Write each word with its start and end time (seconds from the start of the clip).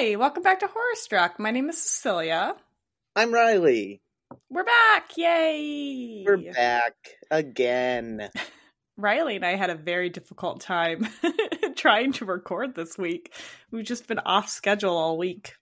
Hi, 0.00 0.16
welcome 0.16 0.42
back 0.42 0.60
to 0.60 0.66
Horror 0.66 0.94
Struck. 0.94 1.38
My 1.38 1.50
name 1.50 1.68
is 1.68 1.76
Cecilia. 1.76 2.56
I'm 3.14 3.34
Riley. 3.34 4.00
We're 4.48 4.64
back! 4.64 5.14
Yay! 5.14 6.24
We're 6.26 6.38
back 6.54 6.94
again. 7.30 8.30
Riley 8.96 9.36
and 9.36 9.44
I 9.44 9.56
had 9.56 9.68
a 9.68 9.74
very 9.74 10.08
difficult 10.08 10.62
time 10.62 11.06
trying 11.76 12.12
to 12.14 12.24
record 12.24 12.74
this 12.74 12.96
week. 12.96 13.34
We've 13.70 13.84
just 13.84 14.08
been 14.08 14.20
off 14.20 14.48
schedule 14.48 14.96
all 14.96 15.18
week. 15.18 15.52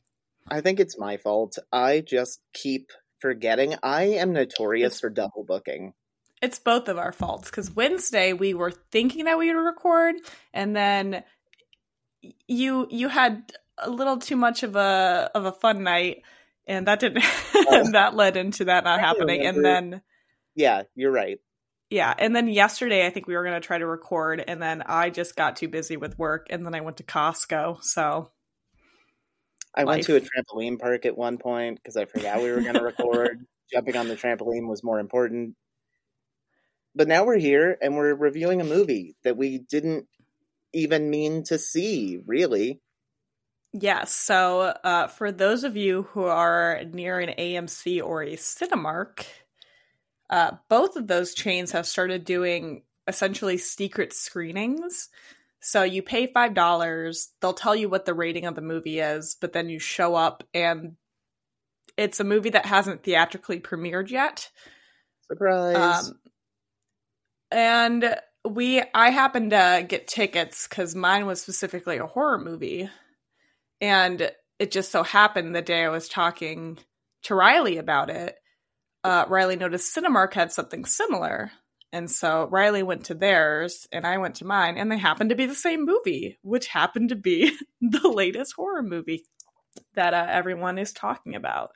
I 0.49 0.61
think 0.61 0.79
it's 0.79 0.97
my 0.97 1.17
fault. 1.17 1.59
I 1.73 2.01
just 2.01 2.41
keep 2.53 2.93
forgetting. 3.19 3.75
I 3.83 4.05
am 4.05 4.33
notorious 4.33 5.01
for 5.01 5.11
double 5.11 5.43
booking. 5.43 5.95
It's 6.41 6.61
both 6.61 6.87
of 6.87 6.97
our 6.97 7.11
faults 7.11 7.51
because 7.51 7.73
Wednesday 7.75 8.35
we 8.35 8.55
were 8.55 8.71
thinking 8.93 9.25
that 9.25 9.37
we 9.37 9.53
would 9.53 9.61
record, 9.61 10.15
and 10.55 10.77
then 10.77 11.25
you 12.47 12.87
you 12.89 13.09
had 13.09 13.53
a 13.81 13.91
little 13.91 14.19
too 14.19 14.37
much 14.37 14.63
of 14.63 14.77
a 14.77 15.31
of 15.35 15.45
a 15.45 15.53
fun 15.53 15.83
night, 15.83 16.23
and 16.67 16.87
that 16.87 17.01
didn't 17.01 17.25
oh. 17.55 17.67
and 17.71 17.95
that 17.95 18.15
led 18.15 18.37
into 18.37 18.67
that 18.67 18.85
not 18.85 18.99
I 18.99 19.03
happening. 19.03 19.45
And 19.45 19.65
then 19.65 20.03
Yeah, 20.55 20.83
you're 20.95 21.13
right. 21.13 21.39
yeah, 21.91 22.15
and 22.19 22.35
then 22.35 22.49
yesterday 22.49 23.07
I 23.07 23.11
think 23.11 23.27
we 23.27 23.37
were 23.37 23.45
gonna 23.45 23.61
try 23.61 23.79
to 23.79 23.87
record, 23.87 24.43
and 24.47 24.61
then 24.61 24.83
I 24.85 25.11
just 25.11 25.37
got 25.37 25.57
too 25.57 25.69
busy 25.69 25.97
with 25.97 26.19
work, 26.19 26.47
and 26.51 26.65
then 26.65 26.75
I 26.75 26.81
went 26.81 26.99
to 26.99 27.05
Costco. 27.05 27.83
So 27.83 28.31
I 29.75 29.85
went 29.85 30.05
to 30.05 30.17
a 30.17 30.21
trampoline 30.21 30.79
park 30.79 31.07
at 31.07 31.17
one 31.17 31.39
point 31.39 31.79
because 31.81 31.97
I 31.97 32.05
forgot 32.05 32.43
we 32.43 32.51
were 32.51 32.61
going 32.61 32.75
to 32.75 32.83
record. 32.83 33.47
Jumping 33.73 33.97
on 33.97 34.09
the 34.09 34.17
trampoline 34.17 34.67
was 34.67 34.83
more 34.83 34.99
important. 34.99 35.55
But 36.95 37.07
now 37.07 37.25
we're 37.25 37.39
here 37.39 37.77
and 37.81 37.97
we're 37.97 38.15
reviewing 38.15 38.61
a 38.61 38.65
movie 38.65 39.15
that 39.23 39.37
we 39.37 39.59
didn't 39.59 40.07
even 40.73 41.11
mean 41.11 41.45
to 41.45 41.59
see, 41.59 42.19
really. 42.27 42.81
Yes. 43.73 44.15
So, 44.15 44.61
uh, 44.83 45.09
for 45.09 45.31
those 45.31 45.65
of 45.65 45.77
you 45.77 46.05
who 46.13 46.25
are 46.25 46.83
near 46.91 47.19
an 47.19 47.35
AMC 47.39 48.03
or 48.03 48.23
a 48.23 48.37
Cinemark, 48.37 49.27
uh, 50.31 50.53
both 50.69 50.97
of 50.97 51.07
those 51.07 51.35
chains 51.35 51.73
have 51.73 51.87
started 51.87 52.25
doing 52.25 52.83
essentially 53.07 53.59
secret 53.59 54.13
screenings. 54.13 55.09
So 55.61 55.83
you 55.83 56.03
pay 56.03 56.27
five 56.27 56.55
dollars, 56.55 57.31
they'll 57.41 57.53
tell 57.53 57.75
you 57.75 57.89
what 57.89 58.05
the 58.05 58.15
rating 58.15 58.47
of 58.47 58.55
the 58.55 58.61
movie 58.61 59.01
is, 59.01 59.37
but 59.41 59.53
then 59.53 59.69
you 59.69 59.79
show 59.79 60.15
up 60.15 60.45
and 60.55 60.97
it's 61.97 62.21
a 62.21 62.25
movie 62.25 62.51
that 62.51 62.67
hasn't 62.67 63.03
theatrically 63.03 63.59
premiered 63.59 64.11
yet. 64.11 64.51
Surprise. 65.31 66.09
Um, 66.09 66.19
and 67.51 68.17
we, 68.49 68.83
I 68.95 69.11
happened 69.11 69.51
to 69.51 69.85
get 69.87 70.07
tickets 70.07 70.69
because 70.69 70.95
mine 70.95 71.27
was 71.27 71.41
specifically 71.41 71.97
a 71.97 72.07
horror 72.07 72.39
movie, 72.39 72.89
and 73.81 74.31
it 74.59 74.71
just 74.71 74.91
so 74.91 75.03
happened 75.03 75.55
the 75.55 75.63
day 75.63 75.85
I 75.85 75.89
was 75.89 76.09
talking 76.09 76.79
to 77.25 77.35
Riley 77.35 77.79
about 77.79 78.11
it, 78.11 78.37
uh, 79.05 79.25
Riley 79.29 79.57
noticed 79.57 79.95
Cinemark 79.95 80.35
had 80.35 80.53
something 80.53 80.85
similar, 80.85 81.51
and 81.93 82.11
so 82.11 82.47
Riley 82.51 82.83
went 82.83 83.07
to 83.07 83.15
theirs, 83.15 83.87
and 83.93 84.07
I 84.07 84.19
went 84.19 84.37
to 84.37 84.45
mine, 84.45 84.77
and 84.77 84.91
they 84.91 84.99
happened 84.99 85.31
to 85.31 85.37
be 85.37 85.47
the 85.47 85.55
same 85.55 85.85
movie, 85.85 86.39
which 86.43 86.67
happened 86.69 87.11
to 87.11 87.17
be 87.17 87.53
the 87.81 88.09
latest 88.09 88.55
horror 88.57 88.83
movie 88.83 89.25
that 89.95 90.13
uh, 90.15 90.27
everyone 90.29 90.79
is 90.79 90.93
talking 90.93 91.35
about. 91.37 91.71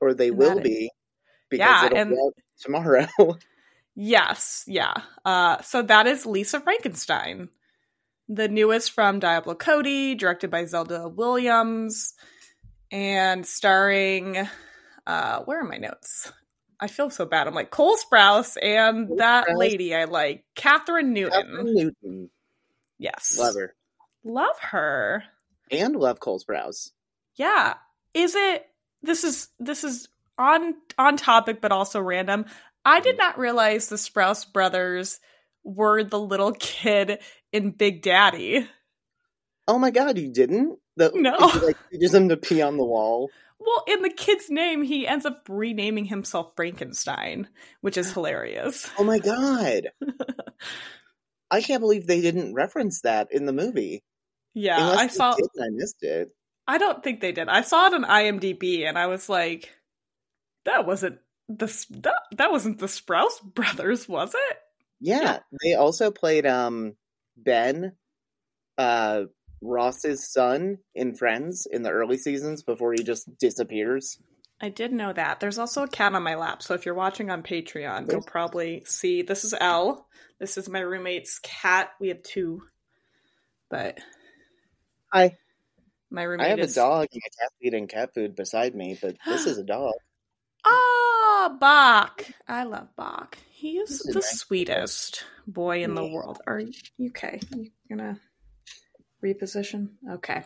or 0.00 0.14
they 0.14 0.28
and 0.28 0.38
will 0.38 0.54
that- 0.56 0.64
be 0.64 0.90
because 1.50 1.66
Yeah, 1.66 1.86
it'll 1.86 1.98
and- 1.98 2.32
tomorrow. 2.60 3.06
Yes, 3.96 4.64
yeah. 4.66 4.94
Uh, 5.24 5.60
so 5.62 5.82
that 5.82 6.06
is 6.06 6.24
Lisa 6.24 6.60
Frankenstein, 6.60 7.48
the 8.32 8.48
newest 8.48 8.92
from 8.92 9.18
Diablo 9.18 9.54
Cody, 9.56 10.14
directed 10.14 10.50
by 10.50 10.64
Zelda 10.64 11.08
Williams, 11.08 12.14
and 12.92 13.44
starring. 13.44 14.48
Uh, 15.06 15.40
where 15.40 15.60
are 15.60 15.64
my 15.64 15.78
notes? 15.78 16.32
I 16.78 16.86
feel 16.86 17.10
so 17.10 17.26
bad. 17.26 17.46
I'm 17.46 17.54
like 17.54 17.70
Cole 17.70 17.96
Sprouse 17.96 18.56
and 18.62 19.08
Cole 19.08 19.16
that 19.18 19.48
Sprouse. 19.48 19.56
lady 19.56 19.94
I 19.94 20.04
like, 20.04 20.44
Kathryn 20.56 21.08
Newton. 21.08 21.46
Kathryn 21.46 21.74
Newton. 21.74 22.30
Yes, 22.98 23.36
Love 23.38 23.54
her. 23.56 23.74
love 24.24 24.58
her. 24.60 25.24
And 25.70 25.96
love 25.96 26.20
Cole 26.20 26.38
Sprouse. 26.40 26.90
Yeah. 27.36 27.74
Is 28.14 28.34
it? 28.34 28.66
This 29.02 29.24
is 29.24 29.48
this 29.58 29.82
is 29.84 30.08
on 30.38 30.74
on 30.98 31.16
topic, 31.16 31.60
but 31.60 31.72
also 31.72 32.00
random. 32.00 32.44
I 32.84 33.00
did 33.00 33.18
not 33.18 33.38
realize 33.38 33.88
the 33.88 33.96
Sprouse 33.96 34.50
brothers 34.50 35.20
were 35.64 36.02
the 36.04 36.18
little 36.20 36.52
kid 36.58 37.18
in 37.52 37.70
Big 37.72 38.02
Daddy. 38.02 38.68
Oh 39.68 39.78
my 39.78 39.90
god, 39.90 40.18
you 40.18 40.32
didn't? 40.32 40.78
The, 40.96 41.12
No. 41.14 41.36
He, 41.48 41.58
like 41.60 41.76
teaches 41.90 42.14
him 42.14 42.28
to 42.28 42.36
pee 42.36 42.62
on 42.62 42.76
the 42.76 42.84
wall. 42.84 43.30
Well, 43.58 43.84
in 43.86 44.02
the 44.02 44.10
kid's 44.10 44.48
name, 44.48 44.82
he 44.82 45.06
ends 45.06 45.26
up 45.26 45.44
renaming 45.48 46.06
himself 46.06 46.52
Frankenstein, 46.56 47.46
which 47.82 47.96
is 47.98 48.12
hilarious. 48.12 48.90
Oh 48.98 49.04
my 49.04 49.18
god. 49.18 49.88
I 51.50 51.60
can't 51.60 51.80
believe 51.80 52.06
they 52.06 52.20
didn't 52.20 52.54
reference 52.54 53.02
that 53.02 53.28
in 53.32 53.44
the 53.46 53.52
movie. 53.52 54.02
Yeah, 54.54 54.80
Unless 54.80 54.98
I 54.98 55.06
saw. 55.08 55.34
did 55.34 55.46
I 55.60 55.66
missed 55.70 56.02
it. 56.02 56.30
I 56.66 56.78
don't 56.78 57.02
think 57.02 57.20
they 57.20 57.32
did. 57.32 57.48
I 57.48 57.62
saw 57.62 57.86
it 57.86 57.94
on 57.94 58.04
IMDb, 58.04 58.86
and 58.88 58.96
I 58.98 59.06
was 59.08 59.28
like, 59.28 59.70
"That 60.64 60.86
wasn't 60.86 61.18
the 61.48 61.66
that, 61.90 62.14
that 62.36 62.50
wasn't 62.50 62.78
the 62.78 62.86
Sprouse 62.86 63.42
brothers, 63.54 64.08
was 64.08 64.34
it?" 64.34 64.56
Yeah, 65.00 65.40
they 65.62 65.74
also 65.74 66.10
played 66.10 66.46
um 66.46 66.94
Ben, 67.44 67.92
uh 68.78 69.24
Ross's 69.62 70.32
son 70.32 70.78
in 70.94 71.14
Friends 71.14 71.66
in 71.70 71.82
the 71.82 71.90
early 71.90 72.16
seasons 72.16 72.62
before 72.62 72.92
he 72.92 73.02
just 73.02 73.28
disappears. 73.38 74.18
I 74.60 74.68
did 74.68 74.92
know 74.92 75.12
that. 75.12 75.40
There's 75.40 75.58
also 75.58 75.84
a 75.84 75.88
cat 75.88 76.14
on 76.14 76.22
my 76.22 76.34
lap, 76.34 76.62
so 76.62 76.74
if 76.74 76.84
you're 76.84 76.94
watching 76.94 77.30
on 77.30 77.42
Patreon, 77.42 78.10
you'll 78.10 78.22
probably 78.22 78.82
see. 78.86 79.22
This 79.22 79.44
is 79.44 79.54
Elle. 79.58 80.06
This 80.38 80.58
is 80.58 80.68
my 80.68 80.80
roommate's 80.80 81.38
cat. 81.42 81.90
We 81.98 82.08
have 82.08 82.22
two, 82.22 82.62
but 83.70 83.98
Hi. 85.12 85.36
my 86.10 86.22
roommate 86.22 86.46
I 86.46 86.50
have 86.50 86.58
is 86.60 86.76
a 86.76 86.80
dog 86.80 87.08
and 87.12 87.22
a 87.26 87.40
cat 87.40 87.50
eating 87.62 87.86
cat 87.86 88.14
food 88.14 88.36
beside 88.36 88.74
me, 88.74 88.98
but 89.00 89.16
this 89.26 89.46
is 89.46 89.58
a 89.58 89.64
dog. 89.64 89.94
Ah, 91.42 91.48
Bach. 91.48 92.26
I 92.46 92.64
love 92.64 92.88
Bach. 92.96 93.38
He 93.50 93.78
is 93.78 94.00
the 94.00 94.12
nice. 94.12 94.40
sweetest 94.40 95.24
boy 95.46 95.82
in 95.82 95.94
the 95.94 96.06
world. 96.06 96.38
Are 96.46 96.60
you 96.60 97.08
okay? 97.08 97.40
You 97.56 97.70
gonna 97.88 98.20
reposition? 99.24 99.92
Okay. 100.06 100.42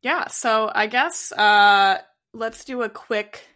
Yeah, 0.00 0.28
so 0.28 0.72
I 0.74 0.86
guess 0.86 1.32
uh 1.32 1.98
let's 2.32 2.64
do 2.64 2.80
a 2.80 2.88
quick 2.88 3.46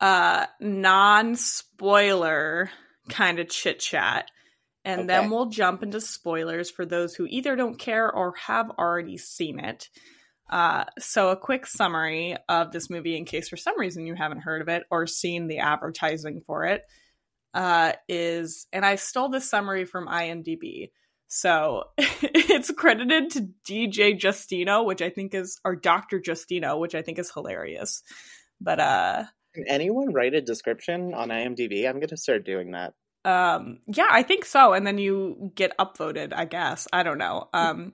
uh 0.00 0.46
non-spoiler 0.60 2.70
kind 3.08 3.40
of 3.40 3.48
chit-chat. 3.48 4.30
And 4.84 5.10
then 5.10 5.28
we'll 5.28 5.46
jump 5.46 5.82
into 5.82 6.00
spoilers 6.00 6.70
for 6.70 6.86
those 6.86 7.16
who 7.16 7.26
either 7.28 7.56
don't 7.56 7.80
care 7.80 8.08
or 8.08 8.34
have 8.46 8.70
already 8.78 9.18
seen 9.18 9.58
it. 9.58 9.88
Uh, 10.48 10.84
so, 10.98 11.28
a 11.28 11.36
quick 11.36 11.66
summary 11.66 12.36
of 12.48 12.72
this 12.72 12.88
movie, 12.88 13.16
in 13.16 13.24
case 13.24 13.48
for 13.48 13.56
some 13.56 13.78
reason 13.78 14.06
you 14.06 14.14
haven't 14.14 14.40
heard 14.40 14.62
of 14.62 14.68
it 14.68 14.84
or 14.90 15.06
seen 15.06 15.46
the 15.46 15.58
advertising 15.58 16.42
for 16.46 16.64
it, 16.64 16.82
uh, 17.54 17.92
is, 18.08 18.66
and 18.72 18.84
I 18.84 18.96
stole 18.96 19.28
this 19.28 19.48
summary 19.48 19.84
from 19.84 20.08
IMDb. 20.08 20.90
So, 21.28 21.84
it's 21.98 22.70
credited 22.70 23.30
to 23.32 23.48
DJ 23.68 24.18
Justino, 24.18 24.86
which 24.86 25.02
I 25.02 25.10
think 25.10 25.34
is, 25.34 25.60
or 25.64 25.76
Dr. 25.76 26.20
Justino, 26.20 26.78
which 26.78 26.94
I 26.94 27.02
think 27.02 27.18
is 27.18 27.30
hilarious. 27.30 28.02
But, 28.60 28.80
uh, 28.80 29.24
Can 29.54 29.66
anyone 29.68 30.14
write 30.14 30.34
a 30.34 30.40
description 30.40 31.12
on 31.12 31.28
IMDb? 31.28 31.86
I'm 31.86 32.00
gonna 32.00 32.16
start 32.16 32.44
doing 32.46 32.70
that. 32.72 32.94
Um, 33.24 33.80
yeah, 33.86 34.08
I 34.10 34.22
think 34.22 34.46
so. 34.46 34.72
And 34.72 34.86
then 34.86 34.96
you 34.96 35.52
get 35.54 35.76
upvoted, 35.76 36.32
I 36.32 36.46
guess. 36.46 36.88
I 36.92 37.02
don't 37.02 37.18
know. 37.18 37.48
Um, 37.52 37.92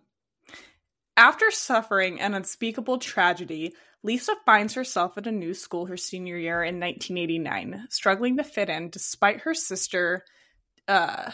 after 1.17 1.51
suffering 1.51 2.21
an 2.21 2.35
unspeakable 2.35 2.99
tragedy, 2.99 3.75
Lisa 4.03 4.35
finds 4.45 4.75
herself 4.75 5.17
at 5.17 5.27
a 5.27 5.33
new 5.33 5.55
school 5.55 5.87
her 5.87 5.97
senior 5.97 6.37
year 6.37 6.63
in 6.63 6.81
1989, 6.81 7.87
struggling 7.89 8.37
to 8.37 8.45
fit 8.45 8.69
in 8.69 8.91
despite 8.91 9.43
her 9.43 9.55
sister. 9.55 10.25
Uh, 10.87 11.31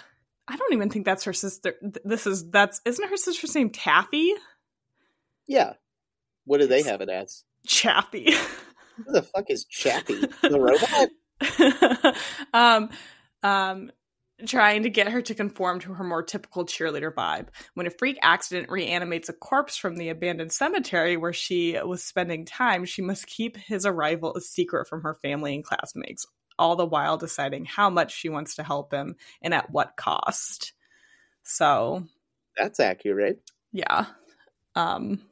I 0.46 0.56
don't 0.56 0.72
even 0.72 0.90
think 0.90 1.04
that's 1.04 1.24
her 1.24 1.32
sister. 1.32 1.74
This 2.04 2.26
is 2.26 2.48
that's 2.50 2.80
isn't 2.84 3.08
her 3.08 3.16
sister's 3.16 3.54
name 3.54 3.70
Taffy? 3.70 4.32
Yeah. 5.46 5.74
What 6.44 6.60
do 6.60 6.66
they 6.66 6.82
have 6.82 7.00
it 7.00 7.08
as? 7.08 7.44
Chappy. 7.66 8.32
Who 8.96 9.12
the 9.12 9.22
fuck 9.22 9.50
is 9.50 9.64
Chappie? 9.64 10.20
The 10.42 10.60
robot? 10.60 12.16
um, 12.52 12.90
um, 13.42 13.90
trying 14.46 14.82
to 14.82 14.90
get 14.90 15.08
her 15.08 15.22
to 15.22 15.34
conform 15.34 15.80
to 15.80 15.94
her 15.94 16.04
more 16.04 16.22
typical 16.22 16.64
cheerleader 16.64 17.12
vibe. 17.12 17.48
When 17.74 17.86
a 17.86 17.90
freak 17.90 18.18
accident 18.22 18.70
reanimates 18.70 19.28
a 19.28 19.32
corpse 19.32 19.76
from 19.76 19.96
the 19.96 20.08
abandoned 20.08 20.52
cemetery 20.52 21.16
where 21.16 21.32
she 21.32 21.78
was 21.82 22.02
spending 22.02 22.44
time, 22.44 22.84
she 22.84 23.02
must 23.02 23.26
keep 23.26 23.56
his 23.56 23.86
arrival 23.86 24.34
a 24.34 24.40
secret 24.40 24.88
from 24.88 25.02
her 25.02 25.14
family 25.14 25.54
and 25.54 25.64
classmates, 25.64 26.26
all 26.58 26.76
the 26.76 26.86
while 26.86 27.16
deciding 27.16 27.64
how 27.64 27.90
much 27.90 28.12
she 28.14 28.28
wants 28.28 28.56
to 28.56 28.62
help 28.62 28.92
him 28.92 29.16
and 29.42 29.54
at 29.54 29.70
what 29.70 29.96
cost. 29.96 30.72
So, 31.42 32.04
That's 32.56 32.80
accurate. 32.80 33.40
Yeah. 33.72 34.06
Um 34.74 35.22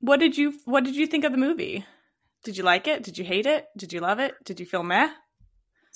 what 0.00 0.20
did 0.20 0.36
you 0.36 0.54
what 0.64 0.84
did 0.84 0.96
you 0.96 1.06
think 1.06 1.24
of 1.24 1.32
the 1.32 1.38
movie? 1.38 1.84
Did 2.44 2.56
you 2.56 2.62
like 2.62 2.86
it? 2.86 3.02
Did 3.02 3.18
you 3.18 3.24
hate 3.24 3.46
it? 3.46 3.66
Did 3.76 3.92
you 3.92 4.00
love 4.00 4.20
it? 4.20 4.34
Did 4.44 4.60
you 4.60 4.66
feel 4.66 4.82
meh? 4.82 5.10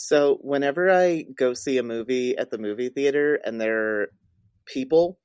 So 0.02 0.38
whenever 0.40 0.90
I 0.90 1.26
go 1.36 1.52
see 1.52 1.76
a 1.76 1.82
movie 1.82 2.34
at 2.34 2.50
the 2.50 2.56
movie 2.56 2.88
theater 2.88 3.34
and 3.34 3.60
there 3.60 3.78
are 3.78 4.08
people, 4.64 5.18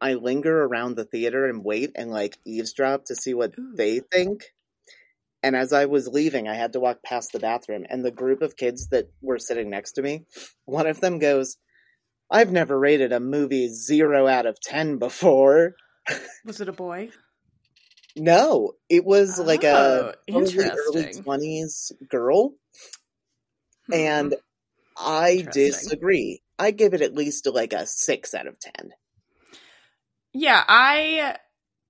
I 0.00 0.14
linger 0.14 0.64
around 0.64 0.96
the 0.96 1.04
theater 1.04 1.46
and 1.46 1.62
wait 1.62 1.90
and 1.94 2.10
like 2.10 2.38
eavesdrop 2.46 3.04
to 3.04 3.16
see 3.16 3.34
what 3.34 3.52
Ooh. 3.58 3.74
they 3.76 4.00
think. 4.00 4.44
And 5.42 5.54
as 5.54 5.74
I 5.74 5.84
was 5.84 6.08
leaving, 6.08 6.48
I 6.48 6.54
had 6.54 6.72
to 6.72 6.80
walk 6.80 7.02
past 7.04 7.32
the 7.32 7.38
bathroom, 7.38 7.84
and 7.90 8.02
the 8.02 8.10
group 8.10 8.40
of 8.40 8.56
kids 8.56 8.88
that 8.88 9.10
were 9.20 9.38
sitting 9.38 9.68
next 9.68 9.92
to 9.92 10.02
me, 10.02 10.24
one 10.64 10.86
of 10.86 11.02
them 11.02 11.18
goes, 11.18 11.58
I've 12.30 12.50
never 12.50 12.78
rated 12.78 13.12
a 13.12 13.20
movie 13.20 13.68
zero 13.68 14.26
out 14.26 14.46
of 14.46 14.58
10 14.58 14.96
before. 14.96 15.74
Was 16.46 16.62
it 16.62 16.70
a 16.70 16.72
boy? 16.72 17.10
No, 18.16 18.72
it 18.88 19.04
was 19.04 19.38
like 19.38 19.64
a 19.64 20.14
Oh, 20.32 20.34
early 20.34 21.12
20s 21.12 21.92
girl. 22.08 22.54
And 23.92 24.32
Hmm. 24.32 24.38
I 24.96 25.46
disagree. 25.52 26.42
I 26.58 26.70
give 26.70 26.94
it 26.94 27.00
at 27.00 27.14
least 27.14 27.46
like 27.46 27.72
a 27.72 27.86
6 27.86 28.34
out 28.34 28.46
of 28.46 28.58
10. 28.60 28.92
Yeah, 30.32 30.62
I 30.66 31.36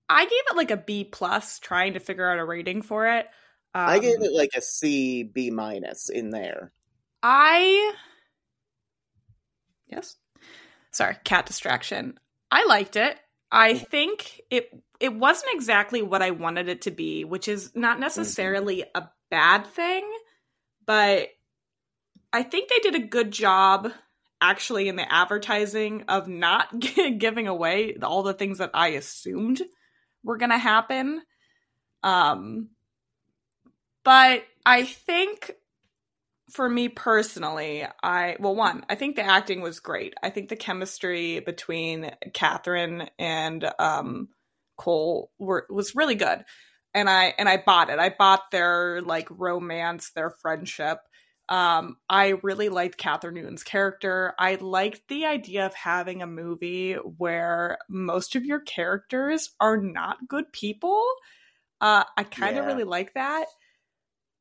I 0.09 0.25
gave 0.25 0.43
it 0.51 0.57
like 0.57 0.71
a 0.71 0.77
B 0.77 1.05
plus 1.05 1.59
trying 1.59 1.95
to 1.95 2.01
figure 2.01 2.29
out 2.31 2.39
a 2.39 2.45
rating 2.45 2.83
for 2.83 3.07
it. 3.07 3.27
Um, 3.75 3.89
I 3.89 3.99
gave 3.99 4.23
it 4.23 4.33
like 4.33 4.51
a 4.57 4.61
C, 4.63 5.23
B 5.23 5.51
minus 5.51 6.09
in 6.09 6.31
there. 6.31 6.73
I 7.23 7.95
yes. 9.89 10.17
Sorry, 10.91 11.17
cat 11.25 11.47
distraction. 11.47 12.19
I 12.51 12.65
liked 12.67 12.97
it. 12.97 13.19
I 13.51 13.75
think 13.79 14.41
it 14.51 14.71
it 15.01 15.15
wasn't 15.15 15.55
exactly 15.55 16.03
what 16.03 16.23
I 16.23 16.31
wanted 16.31 16.69
it 16.69 16.83
to 16.83 16.91
be, 16.91 17.25
which 17.25 17.49
is 17.49 17.73
not 17.75 17.99
necessarily 18.01 18.85
a 18.95 19.09
bad 19.31 19.67
thing, 19.67 20.05
but 20.87 21.29
I 22.35 22.43
think 22.43 22.69
they 22.69 22.81
did 22.81 22.95
a 22.97 23.07
good 23.07 23.31
job 23.31 23.91
actually 24.41 24.89
in 24.89 24.97
the 24.97 25.11
advertising 25.11 26.05
of 26.09 26.29
not 26.29 26.69
giving 27.19 27.47
away 27.47 27.97
all 28.03 28.23
the 28.23 28.35
things 28.35 28.59
that 28.59 28.73
I 28.75 28.89
assumed 28.89 29.63
were 30.23 30.37
going 30.37 30.51
to 30.51 30.59
happen. 30.59 31.23
Um 32.03 32.69
but 34.05 34.45
I 34.67 34.85
think 34.85 35.53
for 36.51 36.69
me 36.69 36.89
personally, 36.89 37.85
I 38.03 38.37
well, 38.39 38.55
one, 38.55 38.85
I 38.89 38.95
think 38.95 39.17
the 39.17 39.23
acting 39.23 39.61
was 39.61 39.81
great. 39.81 40.15
I 40.23 40.31
think 40.31 40.49
the 40.49 40.57
chemistry 40.57 41.41
between 41.41 42.11
Kathryn 42.33 43.09
and 43.19 43.69
um, 43.79 44.29
Cole 44.77 45.31
were 45.39 45.67
was 45.71 45.95
really 45.95 46.15
good, 46.15 46.45
and 46.93 47.09
I 47.09 47.35
and 47.39 47.49
I 47.49 47.63
bought 47.65 47.91
it. 47.91 47.99
I 47.99 48.15
bought 48.17 48.51
their 48.53 49.01
like 49.03 49.29
romance, 49.31 50.11
their 50.11 50.31
friendship. 50.31 50.99
Um, 51.49 51.99
I 52.09 52.35
really 52.43 52.71
liked 52.71 52.99
Kathryn 52.99 53.35
Newton's 53.35 53.63
character. 53.65 54.35
I 54.39 54.55
liked 54.57 55.03
the 55.09 55.27
idea 55.27 55.67
of 55.67 55.75
having 55.75 56.23
a 56.23 56.27
movie 56.27 56.95
where 56.95 57.79
most 57.89 58.35
of 58.35 58.45
your 58.47 58.61
characters 58.61 59.51
are 59.61 59.77
not 59.77 60.27
good 60.27 60.53
people. 60.53 61.05
Uh, 61.81 62.05
I 62.17 62.25
kind 62.25 62.57
of 62.57 62.65
Yeah. 62.65 62.67
really 62.67 62.85
like 62.85 63.15
that. 63.15 63.47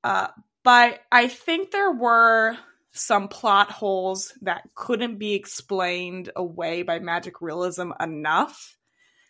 Uh, 0.03 0.27
but 0.63 1.01
I 1.11 1.27
think 1.27 1.71
there 1.71 1.91
were 1.91 2.57
some 2.91 3.27
plot 3.27 3.71
holes 3.71 4.33
that 4.41 4.63
couldn't 4.75 5.17
be 5.17 5.33
explained 5.33 6.31
away 6.35 6.83
by 6.83 6.99
magic 6.99 7.41
realism 7.41 7.91
enough 7.99 8.77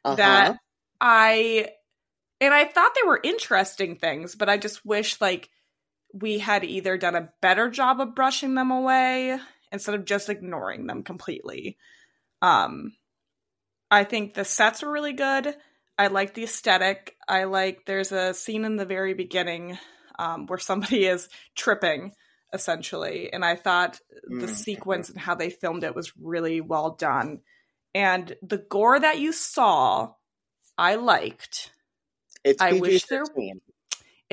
Uh-huh. 0.06 0.18
that 0.18 0.58
I 1.02 1.70
and 2.42 2.54
I 2.54 2.66
thought 2.66 2.94
they 2.96 3.08
were 3.08 3.20
interesting 3.24 3.98
things, 3.98 4.36
but 4.36 4.50
I 4.50 4.58
just 4.58 4.86
wish 4.86 5.22
like 5.22 5.50
we 6.14 6.38
had 6.40 6.64
either 6.64 6.98
done 6.98 7.16
a 7.16 7.30
better 7.42 7.70
job 7.70 8.00
of 8.00 8.16
brushing 8.16 8.54
them 8.56 8.72
away 8.72 9.38
instead 9.72 9.96
of 9.96 10.06
just 10.06 10.30
ignoring 10.30 10.88
them 10.88 11.04
completely. 11.04 11.78
Um 12.42 12.94
I 13.92 14.04
think 14.06 14.34
the 14.34 14.46
sets 14.46 14.82
were 14.82 14.92
really 14.92 15.14
good. 15.14 15.56
I 15.98 16.08
like 16.08 16.34
the 16.34 16.44
aesthetic. 16.46 17.16
I 17.28 17.44
like 17.44 17.86
there's 17.86 18.12
a 18.12 18.34
scene 18.34 18.66
in 18.66 18.76
the 18.76 18.86
very 18.86 19.14
beginning 19.14 19.78
um, 20.18 20.48
where 20.48 20.58
somebody 20.60 21.06
is 21.16 21.30
tripping 21.56 22.14
essentially 22.52 23.32
and 23.34 23.44
I 23.46 23.56
thought 23.56 24.00
the 24.28 24.46
Mm. 24.48 24.50
sequence 24.50 25.10
and 25.10 25.20
how 25.20 25.36
they 25.36 25.50
filmed 25.50 25.84
it 25.84 25.96
was 25.96 26.14
really 26.20 26.62
well 26.62 26.92
done. 26.92 27.42
And 27.96 28.36
the 28.42 28.58
gore 28.58 29.00
that 29.00 29.20
you 29.20 29.32
saw, 29.32 30.14
I 30.78 30.96
liked. 30.96 31.72
it's 32.44 32.62
I 32.62 32.74
wish 32.74 33.06
there- 33.06 33.24
PG-13, 33.26 33.60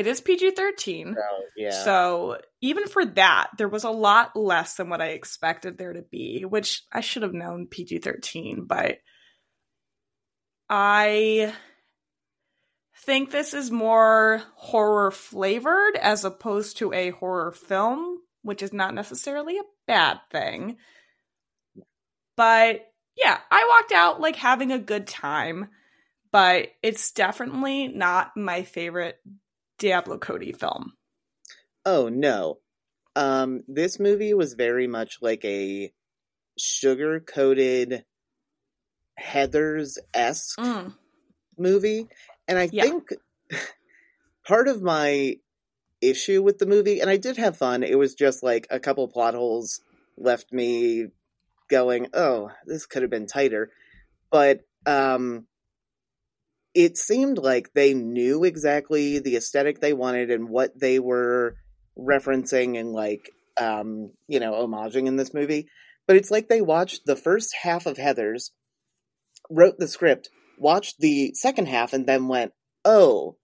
It 0.00 0.06
is 0.06 0.22
PG 0.22 0.52
13. 0.52 1.14
So, 1.14 1.22
yeah. 1.58 1.70
So 1.84 2.38
even 2.62 2.86
for 2.86 3.04
that, 3.04 3.50
there 3.58 3.68
was 3.68 3.84
a 3.84 3.90
lot 3.90 4.34
less 4.34 4.76
than 4.76 4.88
what 4.88 5.02
I 5.02 5.08
expected 5.08 5.76
there 5.76 5.92
to 5.92 6.00
be, 6.00 6.46
which 6.46 6.84
I 6.90 7.02
should 7.02 7.22
have 7.22 7.34
known 7.34 7.66
PG 7.66 7.98
13, 7.98 8.64
but 8.66 8.96
I 10.70 11.52
think 13.02 13.30
this 13.30 13.52
is 13.52 13.70
more 13.70 14.42
horror 14.54 15.10
flavored 15.10 15.96
as 15.96 16.24
opposed 16.24 16.78
to 16.78 16.94
a 16.94 17.10
horror 17.10 17.52
film, 17.52 18.20
which 18.40 18.62
is 18.62 18.72
not 18.72 18.94
necessarily 18.94 19.58
a 19.58 19.64
bad 19.86 20.18
thing. 20.32 20.78
But 22.38 22.86
yeah, 23.18 23.38
I 23.50 23.66
walked 23.68 23.92
out 23.92 24.18
like 24.18 24.36
having 24.36 24.72
a 24.72 24.78
good 24.78 25.06
time, 25.06 25.68
but 26.32 26.68
it's 26.82 27.12
definitely 27.12 27.88
not 27.88 28.34
my 28.34 28.62
favorite 28.62 29.18
Diablo 29.80 30.18
Cody 30.18 30.52
film. 30.52 30.92
Oh 31.84 32.08
no. 32.08 32.58
Um 33.16 33.62
this 33.66 33.98
movie 33.98 34.34
was 34.34 34.52
very 34.54 34.86
much 34.86 35.18
like 35.20 35.44
a 35.44 35.92
sugar 36.56 37.18
coated 37.18 38.04
Heather's 39.16 39.98
esque 40.14 40.58
Mm. 40.60 40.94
movie. 41.58 42.06
And 42.46 42.58
I 42.58 42.68
Yeah. 42.70 42.84
think 42.84 43.08
part 44.46 44.68
of 44.68 44.82
my 44.82 45.36
issue 46.00 46.42
with 46.42 46.58
the 46.58 46.66
movie, 46.66 47.00
and 47.00 47.10
I 47.10 47.16
did 47.16 47.36
have 47.38 47.56
fun, 47.56 47.82
it 47.82 47.98
was 47.98 48.14
just 48.14 48.42
like 48.42 48.66
a 48.70 48.80
couple 48.80 49.06
plot 49.08 49.34
holes 49.34 49.80
left 50.16 50.52
me 50.52 51.06
going, 51.68 52.08
oh, 52.14 52.50
this 52.66 52.86
could 52.86 53.02
have 53.02 53.10
been 53.10 53.26
tighter. 53.26 53.70
But 54.30 54.60
um 54.86 55.46
it 56.74 56.96
seemed 56.96 57.38
like 57.38 57.72
they 57.74 57.94
knew 57.94 58.44
exactly 58.44 59.18
the 59.18 59.36
aesthetic 59.36 59.80
they 59.80 59.92
wanted 59.92 60.30
and 60.30 60.48
what 60.48 60.78
they 60.78 60.98
were 60.98 61.56
referencing 61.98 62.78
and 62.78 62.92
like 62.92 63.30
um, 63.60 64.12
you 64.26 64.40
know, 64.40 64.52
homaging 64.52 65.06
in 65.06 65.16
this 65.16 65.34
movie. 65.34 65.68
But 66.06 66.16
it's 66.16 66.30
like 66.30 66.48
they 66.48 66.62
watched 66.62 67.06
the 67.06 67.16
first 67.16 67.54
half 67.62 67.86
of 67.86 67.98
Heather's, 67.98 68.52
wrote 69.48 69.78
the 69.78 69.86
script, 69.88 70.30
watched 70.58 70.98
the 70.98 71.32
second 71.34 71.68
half, 71.68 71.92
and 71.92 72.06
then 72.06 72.26
went, 72.28 72.52
"Oh, 72.84 73.36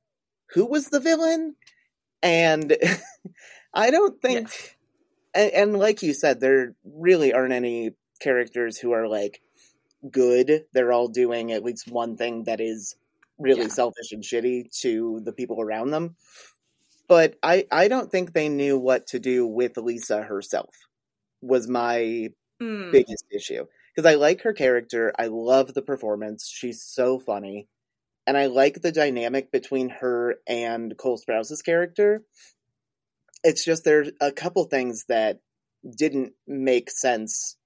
who 0.55 0.67
was 0.67 0.87
the 0.89 1.01
villain?" 1.01 1.55
And 2.23 2.77
I 3.75 3.91
don't 3.91 4.21
think, 4.21 4.49
Yes. 4.49 4.75
and, 5.35 5.53
and 5.53 5.79
like 5.79 6.03
you 6.03 6.15
said, 6.15 6.41
there 6.41 6.75
really 6.85 7.33
aren't 7.33 7.53
any 7.53 7.93
characters 8.21 8.79
who 8.79 8.93
are 8.93 9.07
like 9.07 9.41
good. 10.11 10.65
They're 10.73 10.93
all 10.93 11.09
doing 11.09 11.53
at 11.53 11.63
least 11.63 11.91
one 11.91 12.17
thing 12.17 12.45
that 12.45 12.61
is 12.61 12.97
really 13.39 13.63
Yeah. 13.63 13.69
selfish 13.69 14.13
and 14.13 14.23
shitty 14.23 14.71
to 14.81 15.21
the 15.25 15.33
people 15.33 15.61
around 15.61 15.91
them. 15.91 16.17
But 17.09 17.37
I, 17.43 17.67
I 17.71 17.89
don't 17.89 18.11
think 18.11 18.33
they 18.33 18.49
knew 18.49 18.79
what 18.79 19.07
to 19.09 19.19
do 19.19 19.47
with 19.47 19.77
Lisa 19.77 20.23
herself. 20.23 20.75
Was 21.41 21.69
my 21.69 22.31
Mm. 22.61 22.91
biggest 22.91 23.27
issue 23.31 23.67
because 23.95 24.11
I 24.11 24.15
like 24.15 24.41
her 24.41 24.55
character. 24.55 25.13
I 25.19 25.27
love 25.27 25.75
the 25.75 25.83
performance. 25.83 26.49
She's 26.49 26.83
so 26.83 27.19
funny, 27.19 27.69
and 28.27 28.35
I 28.39 28.47
like 28.47 28.81
the 28.81 28.91
dynamic 28.91 29.51
between 29.53 29.91
her 29.91 30.37
and 30.47 30.97
Cole 30.97 31.19
Sprouse's 31.19 31.61
character. 31.61 32.25
It's 33.45 33.63
just 33.63 33.85
there's 33.85 34.11
a 34.23 34.33
couple 34.33 34.65
things 34.65 35.05
that 35.09 35.41
didn't 35.87 36.33
make 36.47 36.91
sense 36.91 37.59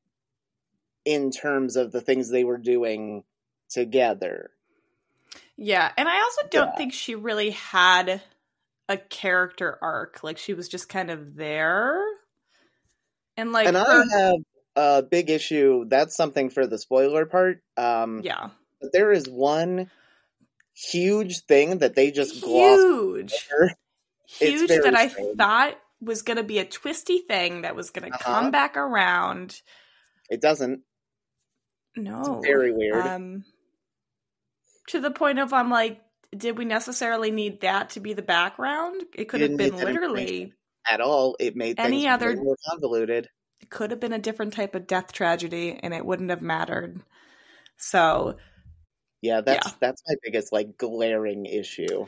in 1.04 1.30
terms 1.30 1.76
of 1.76 1.92
the 1.92 2.00
things 2.00 2.28
they 2.30 2.42
were 2.44 2.58
doing 2.58 3.22
together. 3.70 4.50
Yeah, 5.62 5.92
and 5.98 6.08
I 6.08 6.20
also 6.22 6.40
don't 6.50 6.68
Yeah. 6.68 6.76
think 6.76 6.92
she 6.94 7.14
really 7.14 7.50
had 7.50 8.22
a 8.88 8.96
character 8.96 9.78
arc. 9.82 10.24
Like 10.24 10.38
she 10.38 10.54
was 10.54 10.68
just 10.68 10.88
kind 10.88 11.10
of 11.10 11.36
there. 11.36 12.02
And 13.36 13.52
like 13.52 13.66
and 13.68 13.76
I 13.76 14.02
have 14.10 14.36
a 14.74 15.02
big 15.02 15.28
issue. 15.28 15.84
That's 15.86 16.16
something 16.16 16.48
for 16.48 16.66
the 16.66 16.78
spoiler 16.78 17.26
part. 17.26 17.62
Um, 17.76 18.22
yeah. 18.24 18.50
but 18.80 18.92
there 18.94 19.12
is 19.12 19.28
one 19.28 19.90
huge 20.74 21.40
thing 21.44 21.78
that 21.78 21.94
they 21.94 22.10
just 22.10 22.40
glossed 22.40 22.80
Huge. 22.80 23.48
Huge 24.26 24.68
that 24.68 24.94
I 24.96 25.08
strange. 25.08 25.36
thought 25.36 25.78
was 26.00 26.22
going 26.22 26.38
to 26.38 26.42
be 26.42 26.58
a 26.58 26.64
twisty 26.64 27.18
thing 27.18 27.62
that 27.62 27.76
was 27.76 27.90
going 27.90 28.08
to 28.10 28.14
Uh-huh. 28.14 28.24
come 28.40 28.50
back 28.50 28.78
around. 28.78 29.60
It 30.30 30.40
doesn't. 30.40 30.80
No. 31.96 32.38
It's 32.38 32.46
very 32.46 32.72
weird. 32.72 33.06
Um, 33.06 33.44
to 34.90 35.00
the 35.00 35.10
point 35.10 35.38
of 35.38 35.52
I'm 35.52 35.70
like, 35.70 36.00
did 36.36 36.56
we 36.58 36.64
necessarily 36.64 37.30
need 37.30 37.60
that 37.62 37.90
to 37.90 38.00
be 38.00 38.12
the 38.12 38.22
background? 38.22 39.02
It 39.14 39.24
could 39.28 39.40
have 39.40 39.56
been 39.56 39.74
literally. 39.76 40.52
At 40.90 41.00
all, 41.00 41.36
it 41.40 41.56
made 41.56 41.78
Any 41.78 42.02
things 42.02 42.12
other- 42.12 42.36
more 42.36 42.56
convoluted. 42.68 43.28
it 43.60 43.68
could 43.70 43.90
have 43.90 44.00
been 44.00 44.12
a 44.14 44.18
different 44.18 44.52
type 44.54 44.74
of 44.74 44.86
death 44.86 45.12
tragedy 45.12 45.78
and 45.82 45.92
it 45.92 46.04
wouldn't 46.06 46.30
have 46.30 46.40
mattered. 46.42 47.02
So 47.76 48.36
Yeah, 49.22 49.42
that's 49.42 49.66
Yeah. 49.68 49.74
that's 49.80 50.02
my 50.08 50.14
biggest 50.22 50.50
like 50.52 50.78
glaring 50.78 51.44
issue. 51.46 52.06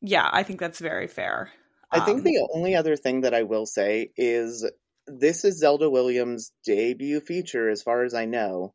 yeah, 0.00 0.28
I 0.32 0.42
think 0.42 0.58
that's 0.60 0.80
very 0.80 1.06
fair. 1.06 1.52
I 1.90 2.00
think 2.00 2.18
Um, 2.18 2.24
the 2.24 2.48
only 2.52 2.74
other 2.74 2.96
thing 2.96 3.20
that 3.22 3.32
I 3.34 3.44
will 3.44 3.64
say 3.64 4.12
is 4.16 4.68
this 5.06 5.44
is 5.44 5.58
Zelda 5.58 5.88
Williams' 5.88 6.52
debut 6.64 7.20
feature, 7.20 7.68
as 7.70 7.82
far 7.82 8.02
as 8.04 8.12
I 8.12 8.24
know. 8.26 8.74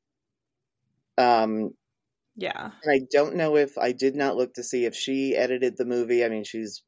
Um, 1.17 1.75
yeah. 2.35 2.71
and 2.83 2.91
I 2.91 3.01
don't 3.11 3.35
know 3.35 3.55
if 3.57 3.77
I 3.77 3.91
did 3.91 4.15
not 4.15 4.35
look 4.35 4.55
to 4.55 4.63
see 4.63 4.85
if 4.85 4.95
she 4.95 5.35
edited 5.35 5.77
the 5.77 5.85
movie. 5.85 6.23
I 6.23 6.29
mean, 6.29 6.43
she's, 6.43 6.81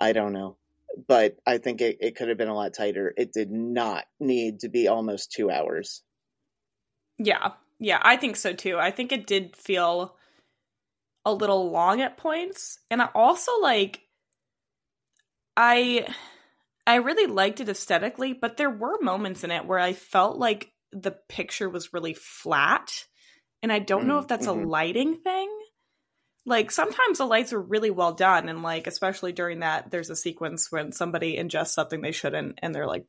I 0.00 0.12
don't 0.12 0.32
know, 0.32 0.56
but 1.06 1.36
I 1.46 1.58
think 1.58 1.80
it, 1.80 1.98
it 2.00 2.16
could 2.16 2.28
have 2.28 2.38
been 2.38 2.48
a 2.48 2.54
lot 2.54 2.74
tighter. 2.74 3.12
It 3.16 3.32
did 3.32 3.50
not 3.50 4.04
need 4.20 4.60
to 4.60 4.68
be 4.68 4.88
almost 4.88 5.32
two 5.32 5.50
hours. 5.50 6.02
Yeah. 7.18 7.52
Yeah, 7.78 8.00
I 8.02 8.16
think 8.16 8.36
so 8.36 8.52
too. 8.52 8.78
I 8.78 8.90
think 8.90 9.12
it 9.12 9.26
did 9.26 9.56
feel 9.56 10.16
a 11.24 11.32
little 11.32 11.70
long 11.70 12.00
at 12.00 12.16
points. 12.16 12.78
And 12.90 13.02
I 13.02 13.08
also 13.14 13.52
like 13.60 14.00
I 15.56 16.06
I 16.86 16.96
really 16.96 17.30
liked 17.30 17.60
it 17.60 17.68
aesthetically, 17.68 18.32
but 18.32 18.56
there 18.56 18.70
were 18.70 19.00
moments 19.00 19.42
in 19.42 19.50
it 19.50 19.66
where 19.66 19.78
I 19.78 19.92
felt 19.92 20.38
like 20.38 20.70
the 20.92 21.10
picture 21.10 21.68
was 21.68 21.92
really 21.92 22.14
flat. 22.14 23.06
And 23.66 23.72
I 23.72 23.80
don't 23.80 24.06
know 24.06 24.20
Mm, 24.20 24.22
if 24.22 24.28
that's 24.28 24.46
mhm. 24.46 24.50
a 24.62 24.68
lighting 24.68 25.16
thing. 25.16 25.50
Like 26.44 26.70
sometimes 26.70 27.18
the 27.18 27.26
lights 27.26 27.52
are 27.52 27.60
really 27.60 27.90
well 27.90 28.12
done 28.12 28.48
and 28.48 28.62
like 28.62 28.86
especially 28.86 29.32
during 29.32 29.58
that 29.58 29.90
there's 29.90 30.08
a 30.08 30.14
sequence 30.14 30.70
when 30.70 30.92
somebody 30.92 31.36
ingests 31.36 31.70
something 31.74 32.00
they 32.00 32.12
shouldn't 32.12 32.60
and 32.62 32.72
they're 32.72 32.86
like 32.86 33.06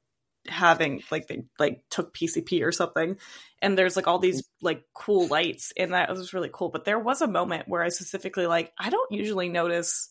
having 0.48 1.04
like 1.12 1.28
they 1.28 1.44
like 1.60 1.84
took 1.92 2.12
PCP 2.16 2.64
or 2.64 2.72
something. 2.72 3.18
And 3.62 3.78
there's 3.78 3.96
like 3.96 4.08
all 4.08 4.18
these 4.18 4.44
like 4.64 4.82
cool 4.96 5.28
lights 5.28 5.74
and 5.78 5.94
that 5.94 6.10
was 6.10 6.34
really 6.34 6.50
cool. 6.52 6.70
But 6.70 6.86
there 6.86 6.98
was 6.98 7.22
a 7.22 7.28
moment 7.28 7.68
where 7.68 7.84
I 7.84 7.90
specifically 7.90 8.48
like 8.48 8.74
I 8.80 8.90
don't 8.90 9.12
usually 9.12 9.50
notice 9.50 10.10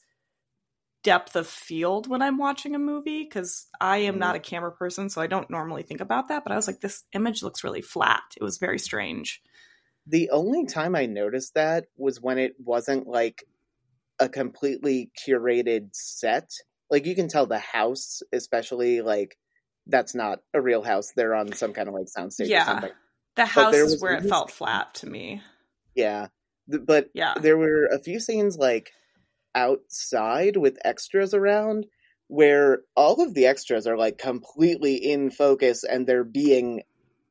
depth 1.02 1.34
of 1.34 1.48
field 1.48 2.06
when 2.06 2.22
I'm 2.22 2.38
watching 2.38 2.76
a 2.76 2.78
movie 2.78 3.24
because 3.24 3.66
I 3.80 3.98
am 3.98 4.20
not 4.20 4.36
a 4.36 4.40
camera 4.40 4.70
person 4.70 5.10
so 5.10 5.20
I 5.20 5.26
don't 5.26 5.50
normally 5.50 5.82
think 5.82 6.00
about 6.00 6.28
that. 6.28 6.44
But 6.44 6.52
I 6.52 6.56
was 6.56 6.68
like 6.68 6.80
this 6.80 7.02
image 7.12 7.42
looks 7.42 7.64
really 7.64 7.82
flat. 7.82 8.22
It 8.36 8.44
was 8.44 8.58
very 8.58 8.78
strange 8.78 9.42
The 10.06 10.30
only 10.30 10.66
time 10.66 10.94
I 10.94 11.06
noticed 11.06 11.54
that 11.54 11.86
was 11.96 12.20
when 12.20 12.38
it 12.38 12.54
wasn't 12.58 13.06
like 13.08 13.44
a 14.18 14.28
completely 14.28 15.10
curated 15.26 15.88
set. 15.92 16.50
Like 16.90 17.06
you 17.06 17.14
can 17.14 17.28
tell 17.28 17.46
the 17.46 17.58
house, 17.58 18.22
especially 18.32 19.00
like 19.02 19.36
that's 19.86 20.14
not 20.14 20.38
a 20.54 20.60
real 20.60 20.82
house. 20.82 21.12
They're 21.14 21.34
on 21.34 21.52
some 21.52 21.72
kind 21.72 21.88
of 21.88 21.94
like 21.94 22.06
soundstage 22.06 22.44
or 22.46 22.50
Yeah. 22.50 22.64
something. 22.64 22.92
the 23.34 23.46
house 23.46 23.74
is 23.74 23.92
was 23.92 24.00
where 24.02 24.14
it 24.14 24.24
felt 24.24 24.50
flat 24.50 24.94
to 24.94 25.06
me 25.08 25.42
Yeah. 25.94 26.28
But 26.68 27.10
yeah 27.14 27.34
there 27.40 27.58
were 27.58 27.86
a 27.86 27.98
few 28.02 28.18
scenes 28.20 28.56
like 28.56 28.90
outside 29.54 30.56
with 30.56 30.78
extras 30.84 31.34
around 31.34 31.86
where 32.28 32.80
all 32.96 33.22
of 33.22 33.34
the 33.34 33.46
extras 33.46 33.86
are 33.86 33.96
like 33.96 34.18
completely 34.18 34.96
in 34.96 35.30
focus 35.30 35.84
and 35.84 36.06
they're 36.06 36.24
being 36.24 36.82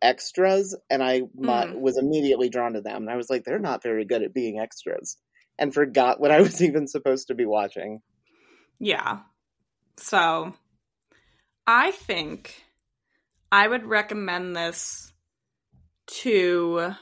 extras 0.06 0.76
and 0.90 1.04
i 1.04 1.22
Mm. 1.22 1.80
was 1.80 1.98
immediately 1.98 2.50
drawn 2.50 2.74
to 2.74 2.82
them 2.82 2.98
and 3.04 3.10
i 3.10 3.16
was 3.18 3.30
like 3.30 3.44
they're 3.44 3.60
not 3.60 3.84
very 3.84 4.06
good 4.06 4.24
at 4.24 4.34
being 4.34 4.60
extras 4.60 5.18
and 5.60 5.74
forgot 5.74 6.20
what 6.20 6.32
i 6.32 6.40
was 6.42 6.62
even 6.68 6.88
supposed 6.88 7.28
to 7.28 7.36
be 7.36 7.46
watching 7.46 8.02
Yeah. 8.80 9.20
So 9.98 10.54
I 11.66 11.92
think 11.92 12.62
I 13.52 13.68
would 13.68 13.86
recommend 13.86 14.56
this 14.56 15.14
to 16.22 16.94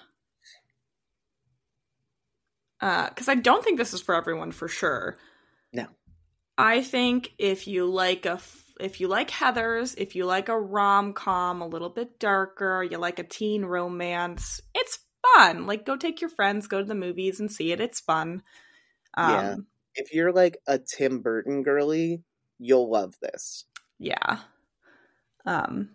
uh 2.81 3.09
cuz 3.09 3.27
I 3.27 3.35
don't 3.35 3.63
think 3.63 3.77
this 3.79 3.93
is 3.93 4.01
for 4.01 4.15
everyone 4.15 4.51
for 4.51 4.67
sure. 4.67 5.17
No. 5.73 5.87
I 6.57 6.83
think 6.83 7.33
if 7.39 7.67
you 7.67 7.85
like 7.87 8.25
a 8.27 8.37
if 8.79 8.99
you 8.99 9.07
like 9.07 9.29
Heathers, 9.29 9.95
if 9.97 10.15
you 10.15 10.25
like 10.25 10.49
a 10.49 10.59
rom-com 10.59 11.61
a 11.61 11.67
little 11.67 11.89
bit 11.89 12.19
darker, 12.19 12.83
you 12.83 12.97
like 12.97 13.19
a 13.19 13.23
teen 13.23 13.63
romance, 13.65 14.61
it's 14.73 14.99
fun. 15.35 15.65
Like 15.67 15.85
go 15.85 15.95
take 15.95 16.21
your 16.21 16.29
friends, 16.29 16.67
go 16.67 16.79
to 16.79 16.85
the 16.85 16.95
movies 16.95 17.39
and 17.39 17.51
see 17.51 17.71
it. 17.71 17.79
It's 17.79 17.99
fun. 17.99 18.43
Um 19.15 19.29
Yeah. 19.31 19.55
if 19.95 20.13
you're 20.13 20.31
like 20.31 20.57
a 20.67 20.79
tim 20.79 21.19
burton 21.19 21.61
girly 21.63 22.23
you'll 22.59 22.89
love 22.89 23.13
this 23.21 23.65
Yeah. 23.99 24.39
Um 25.45 25.89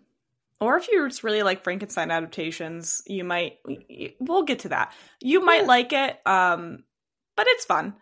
or 0.61 0.77
if 0.77 0.87
you 0.89 1.07
just 1.07 1.23
really 1.23 1.41
like 1.43 1.63
Frankenstein 1.63 2.11
adaptations, 2.11 3.01
you 3.07 3.23
might 3.23 3.59
we'll 4.19 4.43
get 4.43 4.59
to 4.59 4.69
that. 4.69 4.93
You 5.21 5.43
might 5.43 5.61
Yeah. 5.61 5.67
like 5.67 5.93
it 5.93 6.19
um 6.25 6.83
but 7.35 7.47
it's 7.47 7.65
fun. 7.65 7.95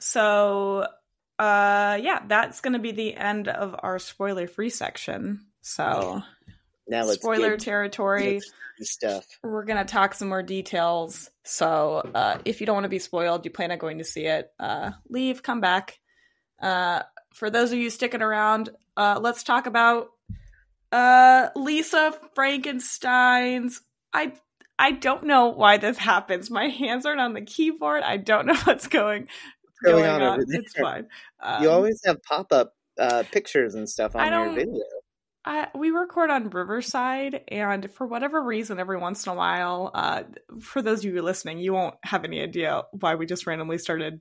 So 0.00 0.86
uh 1.38 1.98
yeah, 2.00 2.22
that's 2.26 2.60
to 2.74 2.78
be 2.78 2.92
the 2.92 3.14
end 3.14 3.48
of 3.48 3.74
our 3.82 3.98
spoiler-free 3.98 4.70
section. 4.70 5.40
So 5.60 6.22
now 6.86 7.04
let's 7.04 7.20
spoiler 7.20 7.56
territory. 7.56 8.40
stuff 8.80 9.26
We're 9.42 9.64
to 9.84 9.90
talk 9.90 10.14
some 10.14 10.28
more 10.28 10.42
details. 10.42 11.30
So, 11.44 12.08
uh, 12.14 12.38
if 12.44 12.60
you 12.60 12.66
don't 12.66 12.74
want 12.74 12.84
to 12.84 12.90
be 12.90 12.98
spoiled, 12.98 13.44
you 13.44 13.50
plan 13.50 13.70
on 13.70 13.78
going 13.78 13.98
to 13.98 14.04
see 14.04 14.26
it, 14.26 14.50
uh, 14.58 14.92
leave, 15.08 15.42
come 15.42 15.60
back. 15.60 15.98
Uh, 16.60 17.02
for 17.32 17.50
those 17.50 17.72
of 17.72 17.78
you 17.78 17.90
sticking 17.90 18.22
around, 18.22 18.70
uh, 18.96 19.18
let's 19.20 19.42
talk 19.42 19.66
about 19.66 20.08
uh, 20.92 21.48
Lisa 21.56 22.14
Frankenstein's. 22.34 23.80
I 24.12 24.32
I 24.78 24.92
don't 24.92 25.24
know 25.24 25.48
why 25.48 25.76
this 25.78 25.98
happens. 26.12 26.50
My 26.50 26.68
hands 26.68 27.06
aren't 27.06 27.20
on 27.20 27.34
the 27.34 27.42
keyboard. 27.42 28.02
I 28.02 28.16
don't 28.16 28.46
know 28.46 28.56
what's 28.64 28.88
going 28.88 29.28
going, 29.84 30.04
on. 30.04 30.22
over 30.22 30.44
there? 30.46 30.60
It's 30.60 30.74
fine. 30.74 31.06
Um, 31.40 31.62
you 31.62 31.70
always 31.70 32.00
have 32.06 32.22
pop-up 32.22 32.72
uh, 32.98 33.22
pictures 33.30 33.74
and 33.74 33.86
stuff 33.86 34.16
on 34.16 34.32
your 34.32 34.54
video 34.54 34.82
I, 35.44 35.68
we 35.74 35.90
record 35.90 36.30
on 36.30 36.48
Riverside, 36.48 37.42
and 37.48 37.90
for 37.90 38.06
whatever 38.06 38.42
reason, 38.42 38.80
every 38.80 38.96
once 38.96 39.26
in 39.26 39.32
a 39.32 39.36
while, 39.36 39.90
uh, 39.92 40.22
for 40.60 40.80
those 40.80 41.04
of 41.04 41.12
you 41.12 41.20
listening, 41.20 41.58
you 41.58 41.74
won't 41.74 41.96
have 42.02 42.24
any 42.24 42.40
idea 42.40 42.82
why 42.92 43.14
we 43.14 43.26
just 43.26 43.46
randomly 43.46 43.76
started 43.76 44.20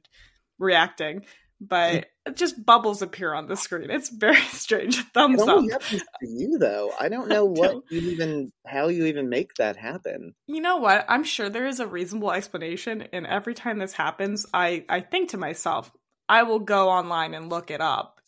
reacting, 0.59 1.25
but 1.67 2.07
just 2.35 2.65
bubbles 2.65 3.01
appear 3.01 3.33
on 3.33 3.47
the 3.47 3.55
screen. 3.57 3.89
It's 3.89 4.09
very 4.09 4.41
strange. 4.51 4.97
It 4.99 5.05
Thumbs 5.13 5.41
up. 5.41 5.63
to 5.63 6.01
you 6.21 6.57
though. 6.59 6.91
I 6.99 7.09
don't 7.09 7.27
know 7.29 7.45
what 7.45 7.71
Don't. 7.71 7.85
you 7.89 8.01
even 8.11 8.51
how 8.65 8.87
you 8.87 9.05
even 9.05 9.29
make 9.29 9.53
that 9.55 9.75
happen. 9.75 10.33
You 10.47 10.61
know 10.61 10.77
what? 10.77 11.05
I'm 11.09 11.23
sure 11.23 11.49
there 11.49 11.67
is 11.67 11.79
a 11.79 11.87
reasonable 11.87 12.31
explanation, 12.31 13.07
and 13.13 13.25
every 13.27 13.53
time 13.53 13.79
this 13.79 13.93
happens, 13.93 14.45
I 14.53 14.85
I 14.89 15.01
think 15.01 15.29
to 15.29 15.37
myself, 15.37 15.91
I 16.29 16.43
will 16.43 16.59
go 16.59 16.89
online 16.89 17.33
and 17.33 17.49
look 17.49 17.71
it 17.71 17.81
up. 17.81 18.19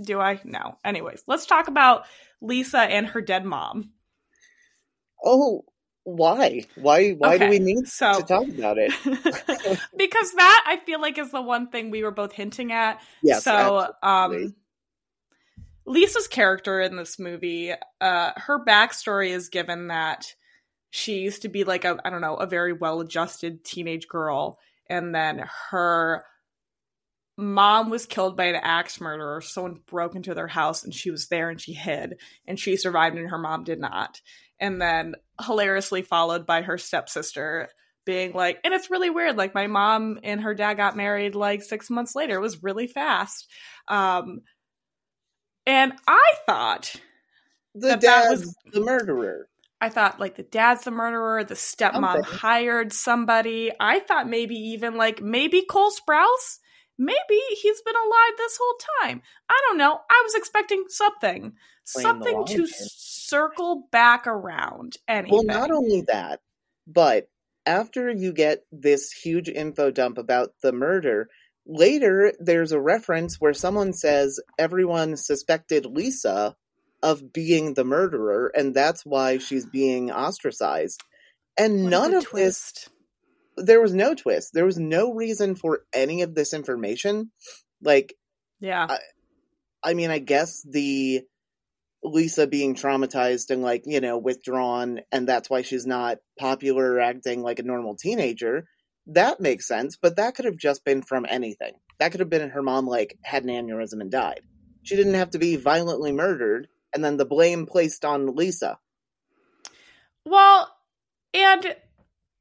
Do 0.00 0.20
I? 0.20 0.40
No. 0.44 0.78
Anyways, 0.84 1.22
let's 1.26 1.46
talk 1.46 1.68
about 1.68 2.04
Lisa 2.40 2.80
and 2.80 3.06
her 3.06 3.20
dead 3.20 3.44
mom. 3.44 3.90
Oh, 5.24 5.64
why? 6.06 6.62
Why 6.76 7.10
why 7.14 7.36
do 7.36 7.48
we 7.48 7.58
need 7.58 7.88
so- 7.88 8.20
to 8.20 8.22
talk 8.22 8.46
about 8.46 8.78
it? 8.78 8.92
because 9.96 10.32
that 10.34 10.64
I 10.64 10.78
feel 10.86 11.00
like 11.00 11.18
is 11.18 11.32
the 11.32 11.42
one 11.42 11.68
thing 11.68 11.90
we 11.90 12.04
were 12.04 12.12
both 12.12 12.30
hinting 12.30 12.70
at. 12.70 13.00
Yes. 13.24 13.42
so, 13.42 13.88
absolutely. 14.04 14.46
um, 14.46 14.54
Lisa's 15.84 16.28
character 16.28 16.80
in 16.80 16.94
this 16.94 17.18
movie, 17.18 17.72
uh, 18.00 18.30
her 18.36 18.64
backstory 18.64 19.30
is 19.30 19.48
given 19.48 19.88
that 19.88 20.32
she 20.90 21.18
used 21.18 21.42
to 21.42 21.48
be 21.48 21.64
like 21.64 21.84
a 21.84 21.98
I 22.04 22.10
don't 22.10 22.20
know 22.20 22.36
a 22.36 22.46
very 22.46 22.72
well-adjusted 22.72 23.64
teenage 23.64 24.06
girl, 24.06 24.60
and 24.88 25.12
then 25.12 25.44
her 25.70 26.24
mom 27.36 27.90
was 27.90 28.06
killed 28.06 28.36
by 28.36 28.44
an 28.44 28.60
axe 28.62 29.00
murderer. 29.00 29.40
Someone 29.40 29.80
broke 29.88 30.14
into 30.14 30.34
their 30.34 30.46
house, 30.46 30.84
and 30.84 30.94
she 30.94 31.10
was 31.10 31.26
there, 31.26 31.50
and 31.50 31.60
she 31.60 31.72
hid, 31.72 32.20
and 32.46 32.60
she 32.60 32.76
survived, 32.76 33.16
and 33.16 33.28
her 33.28 33.38
mom 33.38 33.64
did 33.64 33.80
not. 33.80 34.20
And 34.60 34.80
then 34.80 35.14
hilariously 35.44 36.02
followed 36.02 36.46
by 36.46 36.62
her 36.62 36.78
stepsister 36.78 37.68
being 38.04 38.32
like, 38.32 38.58
and 38.64 38.72
it's 38.72 38.90
really 38.90 39.10
weird. 39.10 39.36
Like 39.36 39.54
my 39.54 39.66
mom 39.66 40.18
and 40.22 40.40
her 40.40 40.54
dad 40.54 40.74
got 40.74 40.96
married 40.96 41.34
like 41.34 41.62
six 41.62 41.90
months 41.90 42.14
later. 42.14 42.36
It 42.36 42.40
was 42.40 42.62
really 42.62 42.86
fast. 42.86 43.48
Um, 43.88 44.40
and 45.66 45.92
I 46.06 46.32
thought, 46.46 46.94
the 47.74 47.88
that 47.88 48.00
dad's 48.00 48.46
was- 48.46 48.56
the 48.72 48.80
murderer. 48.80 49.48
I 49.78 49.90
thought 49.90 50.18
like 50.18 50.36
the 50.36 50.42
dad's 50.42 50.84
the 50.84 50.90
murderer, 50.90 51.44
the 51.44 51.54
stepmom 51.54 52.20
Okay. 52.20 52.36
hired 52.36 52.94
somebody. 52.94 53.70
I 53.78 53.98
thought 53.98 54.26
maybe 54.26 54.54
even 54.54 54.96
like 54.96 55.20
maybe 55.20 55.62
Cole 55.68 55.90
Sprouse. 55.90 56.60
Maybe 56.98 57.40
he's 57.60 57.82
been 57.82 57.94
alive 57.94 58.36
this 58.38 58.58
whole 58.60 58.76
time. 59.02 59.22
I 59.48 59.60
don't 59.68 59.78
know. 59.78 60.00
I 60.10 60.22
was 60.24 60.34
expecting 60.34 60.84
something, 60.88 61.52
something 61.84 62.44
to 62.46 62.56
game. 62.56 62.66
circle 62.68 63.88
back 63.92 64.26
around. 64.26 64.96
Anything. 65.06 65.32
Well, 65.32 65.44
not 65.44 65.70
only 65.70 66.02
that, 66.08 66.40
But 66.86 67.28
after 67.66 68.10
you 68.10 68.32
get 68.32 68.64
this 68.70 69.10
huge 69.12 69.48
info 69.48 69.90
dump 69.90 70.18
about 70.18 70.54
the 70.62 70.72
murder, 70.72 71.28
later 71.66 72.32
there's 72.38 72.72
a 72.72 72.80
reference 72.80 73.40
where 73.40 73.54
someone 73.54 73.92
says 73.92 74.40
everyone 74.58 75.16
suspected 75.16 75.84
Lisa 75.84 76.56
of 77.02 77.32
being 77.32 77.74
the 77.74 77.84
murderer, 77.84 78.52
and 78.54 78.74
that's 78.74 79.04
why 79.04 79.38
she's 79.38 79.66
being 79.66 80.10
ostracized. 80.10 81.02
And 81.58 81.84
What 81.84 81.88
a 81.88 81.90
none 81.90 82.14
of 82.14 82.22
this 82.22 82.30
twist. 82.30 82.88
There 83.56 83.80
was 83.80 83.94
no 83.94 84.14
twist. 84.14 84.52
There 84.52 84.66
was 84.66 84.78
no 84.78 85.12
reason 85.14 85.54
for 85.54 85.80
any 85.92 86.22
of 86.22 86.34
this 86.34 86.52
information. 86.52 87.30
Like, 87.82 88.14
Yeah. 88.60 88.98
I 89.82 89.94
mean, 89.94 90.10
I 90.10 90.18
guess 90.18 90.62
the 90.62 91.22
Lisa 92.02 92.46
being 92.46 92.74
traumatized 92.74 93.50
and 93.50 93.62
like, 93.62 93.82
you 93.86 94.00
know, 94.00 94.18
withdrawn, 94.18 95.00
and 95.12 95.28
that's 95.28 95.50
why 95.50 95.62
she's 95.62 95.86
not 95.86 96.18
popular 96.38 96.92
or 96.92 97.00
acting 97.00 97.42
like 97.42 97.58
a 97.58 97.64
normal 97.64 97.96
teenager. 97.96 98.66
That 99.08 99.40
makes 99.40 99.68
sense, 99.68 99.96
but 99.96 100.16
that 100.16 100.34
could 100.34 100.44
have 100.44 100.56
just 100.56 100.84
been 100.84 101.02
from 101.02 101.26
anything. 101.28 101.74
That 101.98 102.10
could 102.10 102.20
have 102.20 102.30
been 102.30 102.50
her 102.50 102.62
mom, 102.62 102.86
like, 102.86 103.16
had 103.22 103.44
an 103.44 103.50
aneurysm 103.50 104.00
and 104.00 104.10
died. 104.10 104.40
She 104.82 104.96
didn't 104.96 105.14
have 105.14 105.30
to 105.30 105.38
be 105.38 105.56
violently 105.56 106.12
murdered 106.12 106.68
and 106.92 107.04
then 107.04 107.16
the 107.16 107.24
blame 107.24 107.66
placed 107.66 108.04
on 108.04 108.34
Lisa. 108.34 108.78
Well, 110.24 110.74
and 111.34 111.76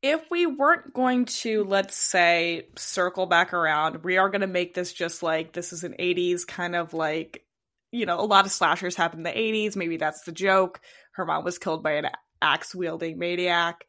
if 0.02 0.22
we 0.30 0.46
weren't 0.46 0.94
going 0.94 1.26
to, 1.26 1.64
let's 1.64 1.96
say, 1.96 2.68
circle 2.76 3.26
back 3.26 3.54
around, 3.54 4.04
we 4.04 4.18
are 4.18 4.30
going 4.30 4.42
to 4.42 4.48
make 4.48 4.74
this 4.74 4.94
just 4.94 5.24
like 5.24 5.54
this 5.54 5.74
is 5.74 5.84
an 5.84 5.96
80s 6.00 6.46
kind 6.46 6.76
of 6.76 6.94
like, 6.94 7.44
you 7.92 8.06
know, 8.06 8.20
a 8.20 8.26
lot 8.26 8.46
of 8.46 8.52
slashers 8.52 8.96
happen 8.96 9.20
in 9.20 9.24
the 9.24 9.32
80s. 9.32 9.76
Maybe 9.76 9.98
that's 9.98 10.24
the 10.24 10.32
joke. 10.32 10.82
Her 11.14 11.26
mom 11.26 11.44
was 11.44 11.58
killed 11.58 11.82
by 11.82 11.94
an 11.94 12.10
axe 12.42 12.76
wielding 12.76 13.18
maniac. 13.18 13.86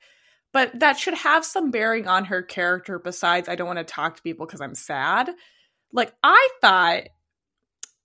But 0.52 0.78
that 0.80 0.98
should 0.98 1.14
have 1.14 1.44
some 1.44 1.70
bearing 1.70 2.08
on 2.08 2.24
her 2.26 2.42
character 2.42 2.98
besides 2.98 3.48
I 3.48 3.56
don't 3.56 3.66
want 3.66 3.78
to 3.78 3.84
talk 3.84 4.16
to 4.16 4.22
people 4.22 4.46
because 4.46 4.62
I'm 4.62 4.74
sad. 4.74 5.28
Like, 5.92 6.14
I 6.22 6.48
thought 6.62 7.02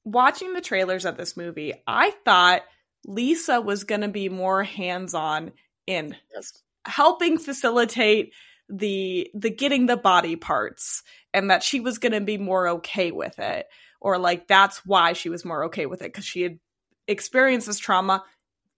watching 0.04 0.54
the 0.54 0.62
trailers 0.62 1.06
of 1.06 1.18
this 1.18 1.38
movie, 1.38 1.74
I 1.88 2.12
thought 2.26 2.64
Lisa 3.06 3.62
was 3.62 3.84
going 3.86 4.02
to 4.02 4.10
be 4.10 4.28
more 4.28 4.64
hands 4.64 5.14
on 5.14 5.52
in 5.88 6.16
Yes. 6.34 6.62
Helping 6.86 7.38
facilitate 7.38 8.34
the 8.70 9.30
the 9.34 9.50
getting 9.50 9.86
the 9.86 9.98
body 9.98 10.36
parts 10.36 11.04
and 11.34 11.50
that 11.50 11.64
she 11.64 11.80
was 11.80 11.98
going 11.98 12.14
to 12.14 12.22
be 12.22 12.38
more 12.38 12.68
okay 12.68 13.12
with 13.12 13.38
it 13.40 13.66
or 14.00 14.18
like 14.18 14.48
that's 14.48 14.86
why 14.86 15.14
she 15.14 15.30
was 15.30 15.44
more 15.44 15.66
okay 15.66 15.86
with 15.86 16.02
it 16.02 16.14
cuz 16.14 16.26
she 16.26 16.42
had 16.42 16.60
experienced 17.08 17.68
this 17.68 17.80
trauma 17.80 18.24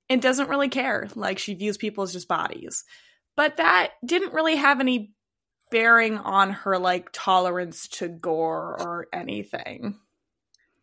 and 0.09 0.21
doesn't 0.21 0.49
really 0.49 0.69
care. 0.69 1.07
Like 1.15 1.39
she 1.39 1.53
views 1.53 1.77
people 1.77 2.03
as 2.03 2.13
just 2.13 2.27
bodies. 2.27 2.83
But 3.35 3.57
that 3.57 3.91
didn't 4.05 4.33
really 4.33 4.55
have 4.55 4.79
any 4.79 5.13
bearing 5.71 6.17
on 6.17 6.51
her 6.51 6.77
like 6.77 7.09
tolerance 7.11 7.87
to 7.87 8.07
gore 8.07 8.77
or 8.79 9.07
anything. 9.11 9.99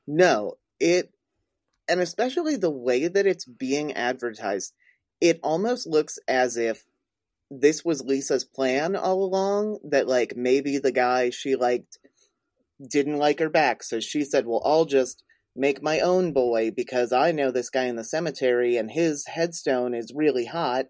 No, 0.06 0.54
it, 0.80 1.12
and 1.88 2.00
especially 2.00 2.56
the 2.56 2.70
way 2.70 3.06
that 3.06 3.26
it's 3.26 3.44
being 3.44 3.92
advertised, 3.92 4.72
it 5.20 5.38
almost 5.42 5.86
looks 5.86 6.18
as 6.26 6.56
if 6.56 6.84
this 7.50 7.84
was 7.84 8.02
Lisa's 8.02 8.44
plan 8.44 8.96
all 8.96 9.22
along. 9.24 9.78
That, 9.84 10.06
like, 10.08 10.34
maybe 10.36 10.78
the 10.78 10.92
guy 10.92 11.30
she 11.30 11.56
liked 11.56 11.98
didn't 12.88 13.18
like 13.18 13.38
her 13.40 13.50
back, 13.50 13.82
so 13.82 14.00
she 14.00 14.24
said, 14.24 14.46
Well, 14.46 14.62
I'll 14.64 14.86
just 14.86 15.22
make 15.56 15.82
my 15.82 16.00
own 16.00 16.32
boy 16.32 16.70
because 16.70 17.12
I 17.12 17.32
know 17.32 17.50
this 17.50 17.70
guy 17.70 17.84
in 17.84 17.96
the 17.96 18.04
cemetery 18.04 18.76
and 18.76 18.90
his 18.90 19.26
headstone 19.26 19.94
is 19.94 20.12
really 20.14 20.46
hot. 20.46 20.86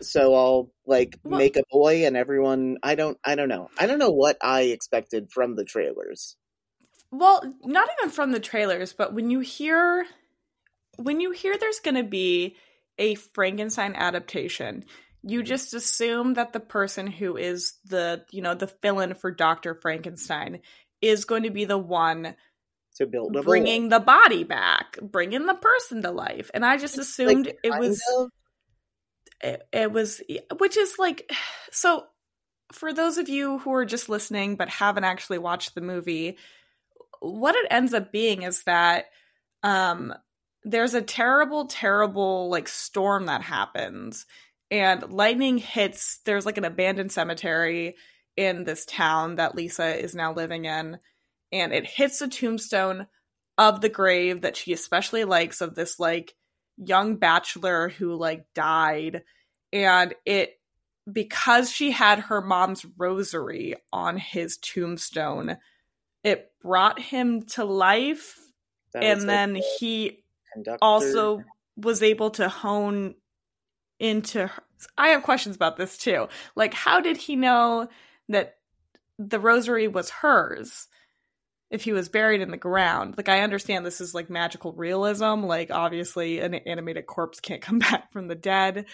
So 0.00 0.34
I'll 0.34 0.72
like 0.86 1.18
Well- 1.22 1.38
make 1.38 1.56
a 1.56 1.64
boy 1.70 2.06
and 2.06 2.16
everyone 2.16 2.78
I 2.82 2.94
don't 2.94 3.18
I 3.24 3.34
don't 3.34 3.48
know. 3.48 3.68
I 3.78 3.86
don't 3.86 3.98
know 3.98 4.10
what 4.10 4.38
I 4.42 4.62
expected 4.62 5.30
from 5.30 5.56
the 5.56 5.64
trailers. 5.64 6.36
Well, 7.10 7.54
not 7.64 7.88
even 7.98 8.10
from 8.10 8.32
the 8.32 8.40
trailers, 8.40 8.92
but 8.92 9.12
when 9.12 9.30
you 9.30 9.40
hear 9.40 10.06
when 10.96 11.20
you 11.20 11.32
hear 11.32 11.58
there's 11.58 11.80
going 11.80 11.96
to 11.96 12.02
be 12.02 12.56
a 12.98 13.14
Frankenstein 13.16 13.94
adaptation, 13.94 14.84
you 15.26 15.42
just 15.42 15.74
assume 15.74 16.34
that 16.34 16.52
the 16.52 16.60
person 16.60 17.08
who 17.08 17.36
is 17.36 17.74
the, 17.84 18.24
you 18.30 18.42
know, 18.42 18.54
the 18.54 18.68
fill-in 18.68 19.14
for 19.14 19.32
Dr. 19.32 19.74
Frankenstein 19.74 20.60
is 21.02 21.24
going 21.24 21.42
to 21.42 21.50
be 21.50 21.64
the 21.64 21.76
one 21.76 22.36
To 22.98 23.06
build 23.06 23.32
bringing 23.44 23.88
the 23.88 23.98
body 23.98 24.44
back, 24.44 24.98
bringing 25.02 25.46
the 25.46 25.54
person 25.54 26.02
to 26.02 26.12
life. 26.12 26.50
And 26.54 26.64
I 26.64 26.76
just 26.76 26.96
assumed 26.96 27.46
Like, 27.46 27.58
it 27.64 27.76
was 27.76 28.00
of. 28.16 28.30
it, 29.42 29.68
it 29.72 29.92
was 29.92 30.22
which 30.58 30.76
is 30.76 30.94
like 30.96 31.30
so 31.72 32.04
for 32.72 32.92
those 32.92 33.18
of 33.18 33.28
you 33.28 33.58
who 33.58 33.72
are 33.74 33.84
just 33.84 34.08
listening 34.08 34.56
but 34.56 34.68
haven't 34.68 35.04
actually 35.04 35.38
watched 35.38 35.74
the 35.74 35.80
movie 35.80 36.38
what 37.20 37.54
it 37.54 37.66
ends 37.70 37.94
up 37.94 38.12
being 38.12 38.42
is 38.42 38.62
that 38.64 39.06
um 39.62 40.14
there's 40.64 40.94
a 40.94 41.02
terrible 41.02 41.66
terrible 41.66 42.48
like 42.48 42.68
storm 42.68 43.26
that 43.26 43.42
happens 43.42 44.26
and 44.70 45.10
lightning 45.12 45.58
hits 45.58 46.18
there's 46.24 46.46
like 46.46 46.58
an 46.58 46.64
abandoned 46.64 47.12
cemetery 47.12 47.96
in 48.36 48.64
this 48.64 48.84
town 48.84 49.36
that 49.36 49.54
Lisa 49.54 49.96
is 49.98 50.14
now 50.14 50.32
living 50.34 50.64
in 50.64 50.98
and 51.52 51.72
it 51.72 51.86
hits 51.86 52.18
the 52.18 52.28
tombstone 52.28 53.06
of 53.58 53.80
the 53.80 53.88
grave 53.88 54.42
that 54.42 54.56
she 54.56 54.72
especially 54.72 55.24
likes 55.24 55.60
of 55.60 55.74
this 55.74 55.98
like 55.98 56.34
young 56.76 57.16
bachelor 57.16 57.88
who 57.88 58.14
like 58.14 58.44
died 58.54 59.22
and 59.72 60.14
it 60.24 60.60
because 61.10 61.70
she 61.70 61.90
had 61.92 62.18
her 62.18 62.42
mom's 62.42 62.84
rosary 62.98 63.74
on 63.92 64.16
his 64.16 64.58
tombstone 64.58 65.56
it 66.24 66.50
brought 66.60 66.98
him 67.00 67.42
to 67.42 67.64
life 67.64 68.38
That 68.92 69.04
and 69.04 69.20
like, 69.20 69.26
then 69.26 69.52
the 69.54 69.60
he 69.78 70.24
conductor. 70.52 70.78
also 70.82 71.42
was 71.76 72.02
able 72.02 72.30
to 72.32 72.48
hone 72.48 73.14
into 73.98 74.46
her. 74.46 74.62
I 74.98 75.08
have 75.08 75.22
questions 75.22 75.56
about 75.56 75.76
this 75.76 75.96
too. 75.96 76.28
Like, 76.54 76.74
how 76.74 77.00
did 77.00 77.16
he 77.16 77.36
know 77.36 77.88
that 78.28 78.56
the 79.18 79.40
rosary 79.40 79.88
was 79.88 80.10
hers 80.10 80.88
if 81.70 81.82
he 81.84 81.92
was 81.92 82.08
buried 82.08 82.40
in 82.40 82.50
the 82.50 82.56
ground? 82.56 83.14
Like, 83.16 83.28
I 83.28 83.40
understand 83.40 83.86
this 83.86 84.00
is 84.00 84.14
like 84.14 84.28
magical 84.28 84.72
realism. 84.72 85.42
Like, 85.44 85.70
obviously, 85.70 86.40
an 86.40 86.54
animated 86.54 87.06
corpse 87.06 87.40
can't 87.40 87.62
come 87.62 87.78
back 87.78 88.12
from 88.12 88.28
the 88.28 88.34
dead, 88.34 88.86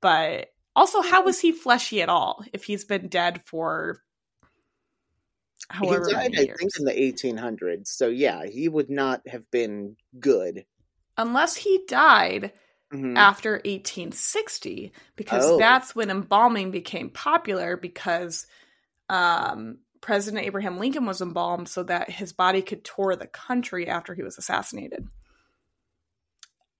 but 0.00 0.48
also, 0.76 1.02
how 1.02 1.24
was 1.24 1.40
he 1.40 1.52
fleshy 1.52 2.00
at 2.00 2.08
all 2.08 2.44
if 2.52 2.64
he's 2.64 2.84
been 2.84 3.08
dead 3.08 3.42
for 3.44 4.00
however 5.68 6.08
he 6.08 6.14
died, 6.14 6.32
I 6.36 6.42
years? 6.42 6.58
think, 6.58 6.70
in 6.78 6.84
the 6.84 6.92
1800s. 6.92 7.88
So 7.88 8.08
yeah, 8.08 8.46
he 8.46 8.68
would 8.68 8.90
not 8.90 9.20
have 9.28 9.50
been 9.50 9.96
good. 10.18 10.64
Unless 11.16 11.56
he 11.56 11.84
died 11.86 12.52
Mhm. 12.92 13.16
after 13.16 13.60
1860 13.64 14.92
because 15.16 15.44
Oh. 15.44 15.58
that's 15.58 15.94
when 15.94 16.10
embalming 16.10 16.70
became 16.72 17.08
popular 17.10 17.76
because 17.76 18.46
um, 19.08 19.78
President 20.00 20.44
Abraham 20.44 20.78
Lincoln 20.78 21.04
was 21.06 21.20
embalmed 21.20 21.68
so 21.68 21.82
that 21.84 22.10
his 22.10 22.32
body 22.32 22.62
could 22.62 22.84
tour 22.84 23.14
the 23.16 23.26
country 23.26 23.88
after 23.88 24.14
he 24.14 24.22
was 24.22 24.38
assassinated. 24.38 25.06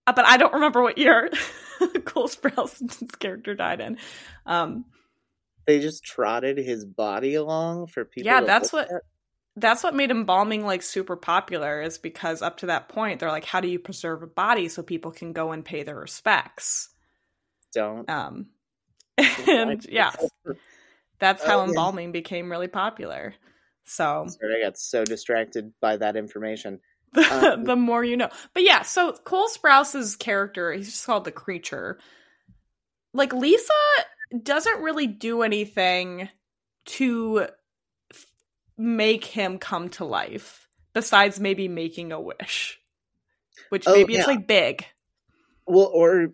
Uh, 0.07 0.12
but 0.12 0.25
I 0.27 0.37
don't 0.37 0.55
remember 0.55 0.83
what 0.83 0.99
year 0.99 1.31
Cole 2.05 2.29
Sprouse's 2.29 2.99
character 3.18 3.55
died 3.55 3.81
in. 3.81 3.99
Um, 4.46 4.85
They 5.66 5.81
just 5.81 6.03
trotted 6.05 6.59
his 6.59 6.85
body 6.85 7.35
along 7.35 7.88
for 7.88 8.05
people. 8.05 8.27
Yeah, 8.27 8.40
to 8.40 8.46
that's 8.46 8.73
what- 8.73 8.90
at. 8.90 9.03
That's 9.56 9.82
what 9.82 9.94
made 9.94 10.10
embalming 10.10 10.64
like 10.64 10.82
super 10.82 11.16
popular 11.16 11.82
is 11.82 11.98
because 11.98 12.42
up 12.42 12.58
to 12.58 12.66
that 12.66 12.88
point 12.88 13.20
they're 13.20 13.30
like, 13.30 13.44
how 13.44 13.60
do 13.60 13.68
you 13.68 13.78
preserve 13.78 14.22
a 14.22 14.26
body 14.26 14.68
so 14.68 14.82
people 14.82 15.10
can 15.10 15.32
go 15.32 15.52
and 15.52 15.64
pay 15.64 15.82
their 15.82 15.96
respects? 15.96 16.90
don't. 17.72 18.08
Um, 18.08 18.46
and 19.48 19.84
yeah, 19.88 20.12
that's 21.18 21.44
how 21.44 21.58
Oh, 21.58 21.62
yeah. 21.64 21.68
embalming 21.68 22.12
became 22.12 22.50
really 22.50 22.68
popular. 22.68 23.34
So 23.84 24.26
Sorry, 24.28 24.62
I 24.62 24.66
got 24.66 24.78
so 24.78 25.04
distracted 25.04 25.72
by 25.80 25.96
that 25.96 26.16
information. 26.16 26.80
the, 27.12 27.54
Um, 27.54 27.64
the 27.64 27.76
more 27.76 28.04
you 28.04 28.16
know. 28.16 28.28
But 28.54 28.62
yeah, 28.62 28.82
so 28.82 29.12
Cole 29.12 29.48
Sprouse's 29.48 30.16
character, 30.16 30.72
he's 30.72 30.90
just 30.90 31.06
called 31.06 31.24
the 31.24 31.32
creature. 31.32 31.98
Like 33.12 33.32
Lisa 33.32 33.72
doesn't 34.42 34.82
really 34.82 35.08
do 35.08 35.42
anything 35.42 36.28
to 36.86 37.48
make 38.80 39.24
him 39.26 39.58
come 39.58 39.90
to 39.90 40.04
life 40.06 40.66
besides 40.94 41.38
maybe 41.38 41.68
making 41.68 42.12
a 42.12 42.20
wish. 42.20 42.80
Which 43.68 43.86
Oh, 43.86 43.92
maybe 43.94 44.14
yeah. 44.14 44.20
it's 44.20 44.28
like 44.28 44.46
big. 44.46 44.84
Well, 45.66 45.90
or 45.92 46.28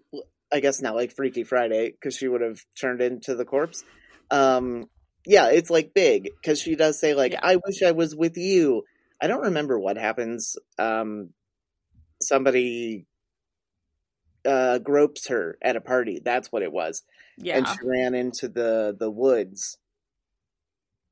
I 0.53 0.61
guess 0.61 0.81
not 0.81 0.95
like 0.95 1.11
Freaky 1.15 1.43
Friday 1.45 1.91
because 1.91 2.17
she 2.17 2.29
would 2.29 2.41
have 2.41 2.61
turned 2.81 3.01
into 3.03 3.35
the 3.35 3.45
corpse. 3.45 3.85
Um, 4.31 4.89
yeah, 5.27 5.49
it's 5.49 5.71
like 5.71 5.93
big 5.93 6.31
because 6.41 6.61
she 6.61 6.77
does 6.77 7.01
say 7.01 7.15
like, 7.15 7.33
Yeah. 7.33 7.41
"I 7.43 7.57
wish 7.57 7.83
I 7.83 7.91
was 7.93 8.15
with 8.15 8.37
you." 8.37 8.85
I 9.21 9.27
don't 9.27 9.43
remember 9.43 9.79
what 9.79 9.97
happens. 9.97 10.57
Um, 10.79 11.31
somebody 12.23 13.07
uh, 14.45 14.79
gropes 14.79 15.27
her 15.29 15.59
at 15.61 15.75
a 15.77 15.81
party. 15.81 16.21
That's 16.25 16.53
what 16.53 16.63
it 16.63 16.73
was, 16.73 17.03
Yeah. 17.39 17.59
and 17.59 17.67
she 17.67 17.77
ran 17.85 18.15
into 18.15 18.49
the 18.49 18.97
the 18.99 19.11
woods. 19.11 19.79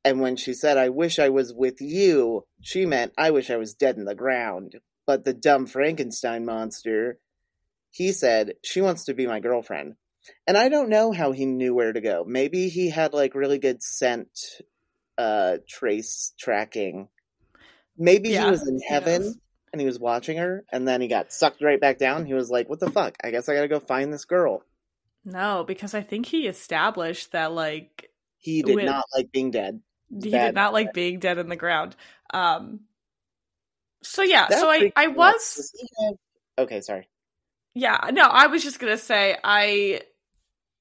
And 0.05 0.21
when 0.21 0.37
she 0.37 0.53
said, 0.53 0.77
"I 0.77 0.91
wish 0.91 1.19
I 1.19 1.31
was 1.31 1.53
with 1.55 1.81
you," 1.81 2.47
she 2.61 2.85
meant, 2.87 3.13
"I 3.17 3.31
wish 3.31 3.51
I 3.51 3.57
was 3.57 3.75
dead 3.75 3.97
in 3.97 4.05
the 4.05 4.15
ground." 4.15 4.81
But 5.07 5.25
the 5.25 5.33
dumb 5.35 5.67
Frankenstein 5.67 6.45
monster, 6.45 7.19
he 7.91 8.13
said, 8.13 8.55
"She 8.63 8.81
wants 8.81 9.05
to 9.05 9.15
be 9.15 9.27
my 9.27 9.41
girlfriend." 9.41 9.95
And 10.47 10.57
I 10.57 10.69
don't 10.69 10.89
know 10.89 11.13
how 11.13 11.33
he 11.33 11.45
knew 11.47 11.75
where 11.75 11.93
to 11.93 12.01
go. 12.01 12.25
Maybe 12.27 12.69
he 12.69 12.91
had 12.91 13.13
like 13.13 13.35
really 13.35 13.59
good 13.59 13.83
scent 13.83 14.29
uh 15.17 15.59
trace 15.69 16.33
tracking. 16.39 17.09
Maybe 17.97 18.31
Yeah, 18.31 18.47
he 18.47 18.51
was 18.51 18.67
in 18.67 18.81
heaven 18.81 19.23
does. 19.23 19.39
and 19.73 19.81
he 19.81 19.87
was 19.87 19.99
watching 20.01 20.39
her 20.39 20.65
and 20.73 20.89
then 20.89 21.01
he 21.01 21.09
got 21.09 21.33
sucked 21.33 21.63
right 21.63 21.81
back 21.81 21.99
down. 21.99 22.25
He 22.27 22.35
was 22.35 22.51
like, 22.51 22.69
"What 22.69 22.81
the 22.81 22.91
fuck? 22.91 23.17
I 23.23 23.31
guess 23.31 23.49
I 23.49 23.55
got 23.55 23.63
to 23.63 23.69
go 23.69 23.81
find 23.81 24.13
this 24.13 24.25
girl." 24.25 24.65
No, 25.25 25.65
because 25.67 25.95
I 25.95 26.03
think 26.03 26.27
he 26.27 26.47
established 26.47 27.33
that 27.33 27.53
like 27.53 28.11
He 28.39 28.63
did 28.63 28.77
With- 28.77 28.85
not 28.87 29.05
like 29.17 29.31
being 29.33 29.51
dead. 29.51 29.81
He 30.11 30.31
Bad. 30.31 30.47
did 30.47 30.55
not 30.55 30.73
like 30.73 30.93
being 30.93 31.19
dead 31.19 31.39
in 31.39 31.49
the 31.49 31.57
ground. 31.57 31.97
Um 32.33 32.81
so 34.03 34.23
yeah, 34.23 34.47
That 34.49 34.59
so 34.59 34.69
I 34.71 34.93
I 34.97 35.07
was 35.09 35.73
have- 36.01 36.17
Okay, 36.59 36.81
sorry. 36.83 37.09
yeah, 37.75 38.11
no, 38.13 38.23
I 38.23 38.47
was 38.49 38.63
just 38.63 38.79
going 38.79 38.93
to 38.93 39.03
say 39.03 39.37
I 39.43 40.03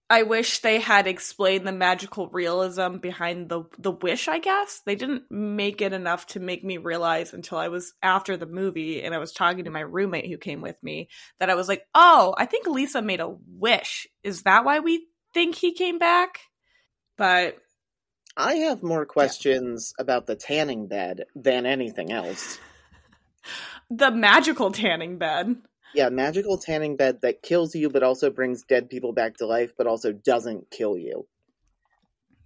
I 0.09 0.23
wish 0.23 0.59
they 0.59 0.79
had 0.79 1.07
explained 1.07 1.65
the 1.65 1.71
magical 1.71 2.27
realism 2.27 2.97
behind 2.97 3.49
the 3.49 3.63
the 3.79 3.91
wish, 3.91 4.27
I 4.27 4.37
guess. 4.39 4.81
They 4.85 4.95
didn't 4.95 5.31
make 5.31 5.81
it 5.81 5.93
enough 5.93 6.27
to 6.27 6.39
make 6.39 6.63
me 6.63 6.77
realize 6.77 7.33
until 7.33 7.57
I 7.57 7.69
was 7.69 7.93
after 8.03 8.35
the 8.37 8.45
movie 8.45 9.01
and 9.01 9.15
I 9.15 9.17
was 9.17 9.31
talking 9.31 9.63
to 9.63 9.71
my 9.71 9.79
roommate 9.79 10.29
who 10.29 10.37
came 10.37 10.61
with 10.61 10.75
me 10.83 11.07
that 11.39 11.49
I 11.49 11.55
was 11.55 11.67
like, 11.69 11.83
"Oh, 11.95 12.35
I 12.37 12.45
think 12.45 12.67
Lisa 12.67 13.01
made 13.01 13.21
a 13.21 13.33
wish. 13.47 14.05
Is 14.21 14.43
that 14.43 14.65
why 14.65 14.79
we 14.79 15.07
think 15.33 15.55
he 15.55 15.73
came 15.73 15.97
back?" 15.97 16.41
But 17.17 17.57
I 18.35 18.55
have 18.55 18.81
more 18.81 19.05
questions 19.05 19.93
about 19.99 20.25
the 20.25 20.35
tanning 20.35 20.87
bed 20.87 21.25
than 21.35 21.65
anything 21.65 22.11
else. 22.11 22.59
the 23.89 24.11
magical 24.11 24.71
tanning 24.71 25.17
bed. 25.17 25.55
Yeah, 25.93 26.09
magical 26.09 26.57
tanning 26.57 26.95
bed 26.95 27.21
that 27.21 27.43
kills 27.43 27.75
you 27.75 27.89
but 27.89 28.01
also 28.01 28.31
brings 28.31 28.63
dead 28.63 28.89
people 28.89 29.13
back 29.13 29.37
to 29.37 29.45
life 29.45 29.73
but 29.77 29.85
also 29.85 30.11
doesn't 30.11 30.71
kill 30.71 30.97
you. 30.97 31.27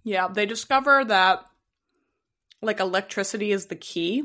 Yeah, 0.04 0.28
they 0.28 0.44
discover 0.46 1.04
that 1.06 1.44
like 2.60 2.80
electricity 2.80 3.52
is 3.52 3.66
the 3.66 3.76
key. 3.76 4.24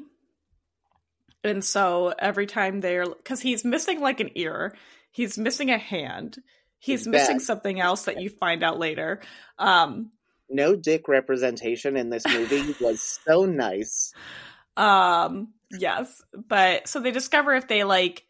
And 1.43 1.63
so 1.63 2.13
every 2.19 2.45
time 2.47 2.81
they're 2.81 3.05
cuz 3.05 3.39
he's 3.41 3.63
missing 3.63 4.01
like 4.01 4.19
an 4.19 4.31
ear, 4.35 4.75
he's 5.11 5.37
missing 5.37 5.69
a 5.69 5.77
hand. 5.77 6.37
He's 6.79 7.01
He's 7.01 7.07
missing 7.07 7.37
bad. 7.37 7.43
something 7.45 7.79
else 7.79 8.03
that 8.05 8.19
you 8.19 8.29
find 8.29 8.63
out 8.63 8.77
later. 8.79 9.21
Um 9.57 10.11
No 10.49 10.75
dick 10.75 11.07
representation 11.07 11.97
in 11.97 12.09
this 12.09 12.25
movie 12.27 12.75
was 12.81 13.19
so 13.25 13.45
nice. 13.45 14.13
um 14.77 15.49
yes, 15.71 16.21
but 16.33 16.87
so 16.87 16.99
they 16.99 17.11
discover 17.11 17.53
if 17.53 17.67
they 17.67 17.83
like 17.83 18.25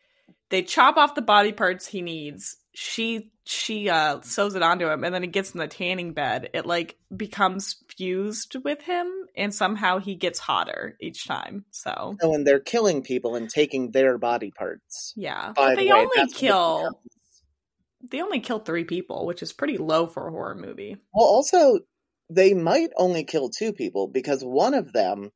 they 0.49 0.61
chop 0.61 0.97
off 0.97 1.15
the 1.15 1.21
body 1.21 1.51
parts 1.51 1.87
he 1.87 2.01
needs. 2.01 2.57
She 2.73 3.31
she 3.45 3.89
uh 3.89 4.21
sews 4.21 4.55
it 4.55 4.63
onto 4.63 4.87
him 4.87 5.03
and 5.03 5.13
then 5.13 5.21
he 5.21 5.27
gets 5.27 5.51
in 5.51 5.59
the 5.59 5.67
tanning 5.67 6.13
bed. 6.13 6.49
It 6.53 6.65
like 6.65 6.97
becomes 7.15 7.77
fused 7.95 8.55
with 8.63 8.81
him 8.81 9.11
and 9.35 9.53
somehow 9.53 9.99
he 9.99 10.15
gets 10.15 10.39
hotter 10.39 10.95
each 11.01 11.27
time. 11.27 11.65
So 11.71 12.15
Oh, 12.21 12.33
and 12.33 12.45
they're 12.47 12.59
killing 12.59 13.03
people 13.03 13.35
and 13.35 13.49
taking 13.49 13.91
their 13.91 14.17
body 14.17 14.51
parts. 14.51 15.13
Yeah, 15.15 15.53
By 15.55 15.67
but 15.67 15.69
the 15.75 15.75
they 15.85 15.91
way, 15.91 15.99
only 15.99 16.21
it 16.21 16.33
kill 16.33 17.01
they 18.09 18.21
only 18.21 18.39
kill 18.41 18.59
three 18.59 18.83
people, 18.83 19.25
which 19.25 19.41
is 19.41 19.53
pretty 19.53 19.77
low 19.77 20.07
for 20.07 20.27
a 20.27 20.31
horror 20.31 20.55
movie. 20.55 20.97
Well, 21.13 21.25
also, 21.25 21.79
they 22.29 22.53
might 22.53 22.89
only 22.97 23.23
kill 23.23 23.49
two 23.49 23.73
people 23.73 24.07
because 24.07 24.43
one 24.43 24.73
of 24.73 24.93
them, 24.93 25.31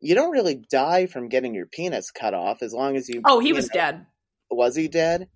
you 0.00 0.14
don't 0.14 0.30
really 0.32 0.62
die 0.70 1.06
from 1.06 1.28
getting 1.28 1.54
your 1.54 1.66
penis 1.66 2.10
cut 2.10 2.34
off 2.34 2.62
as 2.62 2.72
long 2.72 2.96
as 2.96 3.08
you. 3.08 3.22
Oh, 3.24 3.40
he 3.40 3.48
you 3.48 3.54
was 3.54 3.68
know- 3.68 3.74
dead. 3.80 4.06
Was 4.50 4.76
he 4.76 4.86
dead? 4.88 5.28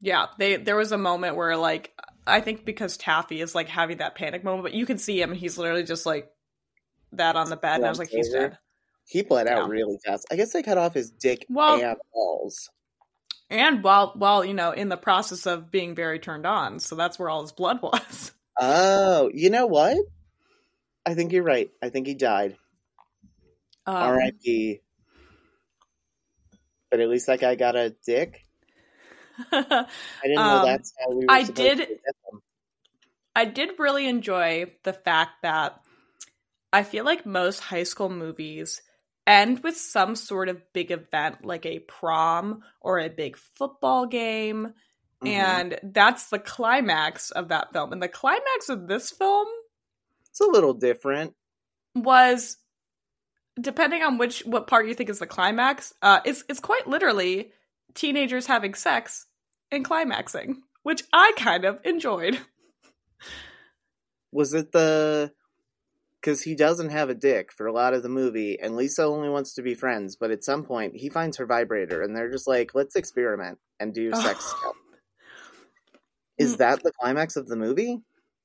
Yeah, 0.00 0.26
they 0.38 0.56
there 0.56 0.74
was 0.76 0.90
a 0.90 0.98
moment 0.98 1.36
where 1.36 1.56
like 1.56 1.92
I 2.26 2.40
think 2.40 2.64
because 2.64 2.96
Taffy 2.96 3.40
is 3.40 3.54
like 3.54 3.68
having 3.68 3.98
that 3.98 4.16
panic 4.16 4.42
moment, 4.42 4.64
but 4.64 4.74
you 4.74 4.84
can 4.86 4.98
see 4.98 5.20
him 5.22 5.30
and 5.30 5.38
he's 5.38 5.58
literally 5.58 5.84
just 5.84 6.06
like 6.06 6.28
that 7.12 7.36
on 7.36 7.50
the 7.50 7.56
bed, 7.56 7.76
and 7.76 7.86
I 7.86 7.88
was 7.88 7.98
like, 8.00 8.08
he's 8.08 8.30
dead. 8.30 8.58
He 9.06 9.22
bled 9.22 9.46
out 9.46 9.66
Yeah. 9.66 9.68
really 9.68 9.98
fast. 10.04 10.26
I 10.30 10.36
guess 10.36 10.52
they 10.52 10.62
cut 10.62 10.78
off 10.78 10.94
his 10.94 11.10
dick 11.10 11.46
Well- 11.48 11.80
and 11.80 11.96
balls. 12.12 12.68
And 13.50 13.84
while 13.84 14.12
while 14.16 14.44
you 14.44 14.54
know 14.54 14.72
in 14.72 14.88
the 14.88 14.96
process 14.96 15.46
of 15.46 15.70
being 15.70 15.94
very 15.94 16.18
turned 16.18 16.46
on, 16.46 16.80
so 16.80 16.96
that's 16.96 17.18
where 17.18 17.28
all 17.28 17.42
his 17.42 17.52
blood 17.52 17.80
was. 17.82 18.32
Oh, 18.60 19.30
you 19.32 19.50
know 19.50 19.66
what? 19.66 19.96
I 21.06 21.14
think 21.14 21.32
you're 21.32 21.42
right. 21.42 21.70
I 21.82 21.88
think 21.88 22.06
he 22.06 22.14
died. 22.14 22.56
Um, 23.86 23.96
R.I.P. 23.96 24.80
But 26.90 27.00
at 27.00 27.08
least 27.08 27.26
that 27.26 27.40
guy 27.40 27.54
got 27.54 27.74
a 27.76 27.90
dick. 28.06 28.46
I 29.50 29.86
didn't 30.22 30.36
know 30.36 30.42
Um, 30.60 30.66
that's 30.66 30.92
how 31.00 31.10
we 31.10 31.24
were 31.24 31.30
I 31.30 31.42
supposed 31.44 31.56
did- 31.56 31.78
to 31.78 31.86
get 31.86 32.14
them. 32.30 32.42
I 33.34 33.46
did 33.46 33.70
really 33.78 34.06
enjoy 34.06 34.66
the 34.82 34.92
fact 34.92 35.40
that 35.42 35.80
I 36.70 36.82
feel 36.82 37.04
like 37.06 37.24
most 37.24 37.60
high 37.60 37.84
school 37.84 38.10
movies 38.10 38.82
end 39.26 39.60
with 39.60 39.76
some 39.78 40.16
sort 40.16 40.50
of 40.50 40.72
big 40.74 40.90
event 40.90 41.42
like 41.44 41.64
a 41.64 41.78
prom 41.78 42.62
or 42.82 42.98
a 42.98 43.08
big 43.08 43.38
football 43.38 44.04
game. 44.04 44.74
Mhm. 45.22 45.28
And 45.28 45.80
that's 45.82 46.28
the 46.30 46.38
climax 46.38 47.30
of 47.30 47.48
that 47.48 47.72
film. 47.72 47.92
And 47.92 48.02
the 48.02 48.08
climax 48.08 48.68
of 48.68 48.88
this 48.88 49.10
film 49.10 49.46
it's 50.28 50.40
a 50.40 50.46
little 50.46 50.74
different. 50.74 51.34
was 51.94 52.56
depending 53.60 54.02
on 54.02 54.16
which 54.18 54.40
what 54.46 54.66
part 54.66 54.86
you 54.88 54.94
think 54.94 55.10
is 55.10 55.18
the 55.18 55.26
climax, 55.26 55.92
uh 56.02 56.20
it's 56.24 56.42
it's 56.48 56.60
quite 56.60 56.86
literally 56.86 57.52
teenagers 57.94 58.46
having 58.46 58.72
sex 58.74 59.26
and 59.70 59.84
climaxing, 59.84 60.62
which 60.82 61.02
I 61.12 61.32
kind 61.36 61.64
of 61.66 61.78
enjoyed. 61.84 62.38
Was 64.32 64.54
it 64.54 64.72
the 64.72 65.32
because 66.20 66.42
he 66.42 66.54
doesn't 66.54 66.88
have 66.90 67.10
a 67.10 67.14
dick 67.14 67.52
for 67.52 67.66
a 67.66 67.72
lot 67.72 67.92
of 67.94 68.02
the 68.02 68.08
movie, 68.08 68.58
and 68.58 68.76
Lisa 68.76 69.02
only 69.04 69.28
wants 69.28 69.54
to 69.54 69.62
be 69.62 69.74
friends, 69.74 70.16
but 70.16 70.30
at 70.30 70.44
some 70.44 70.64
point 70.64 70.96
he 70.96 71.10
finds 71.10 71.36
her 71.36 71.44
vibrator, 71.46 72.00
and 72.00 72.16
they're 72.16 72.30
just 72.30 72.46
like, 72.48 72.74
"Let's 72.74 72.96
experiment 72.96 73.58
and 73.78 73.92
do 73.92 74.10
sex 74.14 74.38
Oh. 74.40 74.58
stuff." 74.60 74.76
Is 76.42 76.54
Mm. 76.54 76.58
that 76.58 76.82
the 76.82 76.92
climax 77.00 77.36
of 77.36 77.46
the 77.48 77.56
movie? 77.56 77.98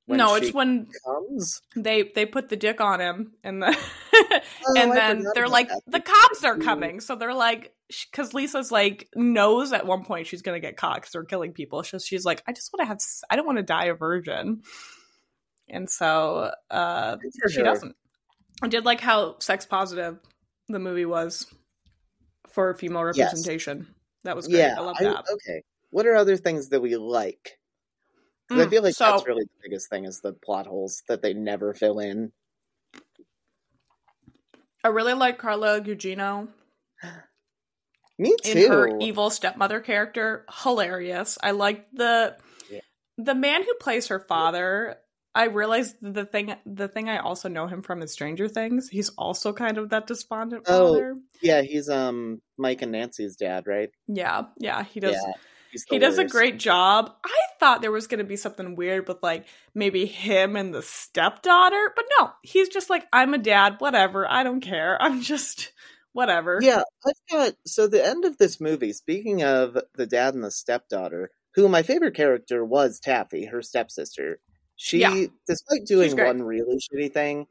no, 0.09 0.35
it's 0.35 0.53
when 0.53 0.87
comes. 1.05 1.61
they 1.75 2.03
they 2.15 2.25
put 2.25 2.47
the 2.47 2.55
dick 2.55 2.79
on 2.79 3.01
him 3.01 3.33
and 3.43 3.61
the 3.61 3.77
Oh, 4.15 4.39
and 4.77 4.91
I 4.93 4.95
then 4.95 5.25
they're 5.35 5.49
like 5.49 5.67
that. 5.67 5.81
the 5.85 5.99
cops 5.99 6.43
are 6.45 6.57
coming 6.57 7.01
so 7.01 7.15
they're 7.15 7.33
like 7.33 7.73
because 8.09 8.33
lisa's 8.33 8.71
like 8.71 9.09
knows 9.15 9.73
at 9.73 9.85
one 9.85 10.05
point 10.05 10.25
she's 10.27 10.41
gonna 10.41 10.61
get 10.61 10.77
caught 10.77 10.95
because 10.95 11.11
they're 11.11 11.25
killing 11.25 11.51
people 11.51 11.83
so 11.83 11.97
she's 11.99 12.23
like 12.25 12.41
i 12.47 12.53
just 12.53 12.71
want 12.73 12.81
to 12.81 12.85
have 12.85 12.99
I 13.29 13.35
don't 13.35 13.45
want 13.45 13.57
to 13.57 13.63
die 13.63 13.85
a 13.85 13.93
virgin 13.95 14.61
and 15.69 15.89
so 15.89 16.51
uh 16.71 17.17
she 17.49 17.61
doesn't 17.61 17.95
i 18.61 18.67
did 18.69 18.85
like 18.85 19.01
how 19.01 19.37
sex 19.39 19.65
positive 19.65 20.19
the 20.69 20.79
movie 20.79 21.05
was 21.05 21.47
for 22.49 22.73
female 22.75 23.05
Yes. 23.13 23.17
representation 23.33 23.93
that 24.23 24.35
was 24.37 24.47
great 24.47 24.59
Yeah, 24.59 24.75
i 24.77 24.81
love 24.81 24.95
I- 24.99 25.03
that 25.03 25.25
okay. 25.33 25.63
What 25.89 26.05
are 26.07 26.15
other 26.15 26.35
things 26.37 26.69
that 26.69 26.81
we 26.81 26.95
like? 26.97 27.59
'Cause 28.49 28.59
I 28.59 28.65
Mm, 28.65 28.69
feel 28.69 28.83
like 28.83 28.95
so- 28.95 29.11
that's 29.11 29.27
really 29.27 29.43
the 29.43 29.59
biggest 29.61 29.89
thing 29.89 30.05
is 30.05 30.21
the 30.21 30.33
plot 30.33 30.67
holes 30.67 31.03
that 31.07 31.21
they 31.21 31.33
never 31.33 31.73
fill 31.73 31.99
in. 31.99 32.31
i 34.83 34.87
really 34.87 35.13
like 35.13 35.37
carla 35.37 35.81
gugino 35.81 36.47
Me 38.19 38.35
too. 38.43 38.59
in 38.61 38.67
her 38.71 38.89
evil 38.99 39.29
stepmother 39.29 39.79
character 39.79 40.45
hilarious 40.63 41.37
i 41.43 41.51
like 41.51 41.87
the 41.91 42.37
Yeah. 42.71 42.79
the 43.17 43.35
man 43.35 43.63
who 43.63 43.73
plays 43.75 44.07
her 44.07 44.19
father 44.19 44.97
i 45.35 45.45
realized 45.45 45.95
the 46.01 46.25
thing 46.25 46.55
the 46.65 46.87
thing 46.87 47.09
i 47.09 47.17
also 47.17 47.49
know 47.49 47.67
him 47.67 47.81
from 47.81 48.01
is 48.01 48.11
stranger 48.11 48.47
things 48.47 48.89
he's 48.89 49.09
also 49.17 49.53
kind 49.53 49.77
of 49.77 49.89
that 49.89 50.07
despondent 50.07 50.65
Oh. 50.67 50.93
father 50.93 51.15
yeah, 51.41 51.61
he's 51.61 51.89
um 51.89 52.41
Mike 52.57 52.81
and 52.81 52.91
Nancy's 52.91 53.35
dad, 53.35 53.67
right? 53.67 53.91
yeah 54.07 54.43
yeah 54.57 54.83
he 54.83 54.99
does 54.99 55.13
yeah, 55.13 55.33
he 55.87 55.99
does 55.99 56.17
a 56.17 56.25
great 56.25 56.57
job 56.59 57.13
i 57.25 57.35
thought 57.59 57.81
there 57.81 57.91
was 57.91 58.07
going 58.07 58.19
to 58.19 58.23
be 58.23 58.35
something 58.35 58.75
weird 58.75 59.07
with 59.07 59.21
like 59.21 59.45
maybe 59.73 60.05
him 60.05 60.55
and 60.55 60.73
the 60.73 60.81
stepdaughter 60.81 61.91
but 61.95 62.05
no 62.19 62.31
he's 62.43 62.69
just 62.69 62.89
like 62.89 63.05
i'm 63.13 63.33
a 63.33 63.37
dad 63.37 63.75
whatever 63.79 64.29
i 64.29 64.43
don't 64.43 64.61
care 64.61 64.97
i'm 65.01 65.21
just 65.21 65.71
whatever 66.13 66.57
Yeah, 66.59 66.81
I've 67.05 67.31
got 67.31 67.53
so 67.67 67.85
the 67.87 68.03
end 68.03 68.25
of 68.25 68.39
this 68.39 68.59
movie. 68.59 68.91
Speaking 68.91 69.43
of 69.43 69.77
the 69.93 70.07
dad 70.07 70.33
and 70.33 70.43
the 70.43 70.49
stepdaughter, 70.49 71.29
who 71.53 71.69
my 71.69 71.83
favorite 71.83 72.15
character 72.15 72.65
was 72.65 72.99
Taffy, 72.99 73.45
her 73.45 73.61
stepsister. 73.61 74.39
She, 74.75 75.01
Yeah. 75.01 75.27
despite 75.47 75.85
doing 75.85 76.17
one 76.17 76.41
really 76.41 76.79
shitty 76.79 77.13
thing, 77.13 77.45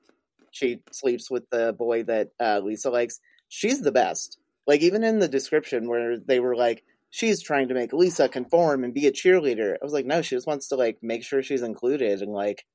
she 0.50 0.82
sleeps 0.90 1.30
with 1.30 1.48
the 1.50 1.74
boy 1.74 2.02
that 2.04 2.30
uh, 2.40 2.60
Lisa 2.60 2.90
likes. 2.90 3.20
She's 3.48 3.82
the 3.82 3.92
best. 3.92 4.38
Like 4.66 4.80
even 4.80 5.04
in 5.04 5.20
the 5.20 5.28
description 5.28 5.88
where 5.88 6.18
they 6.18 6.40
were 6.40 6.56
like, 6.56 6.82
she's 7.16 7.40
trying 7.40 7.66
to 7.68 7.72
make 7.72 7.94
Lisa 7.94 8.28
conform 8.28 8.84
and 8.84 8.92
be 8.92 9.06
a 9.06 9.10
cheerleader. 9.10 9.72
I 9.72 9.78
was 9.82 9.94
like, 9.94 10.04
no, 10.04 10.20
she 10.20 10.36
just 10.36 10.46
wants 10.46 10.68
to 10.68 10.76
like 10.76 10.98
make 11.00 11.24
sure 11.24 11.42
she's 11.42 11.62
included 11.62 12.20
and 12.20 12.30
like 12.30 12.66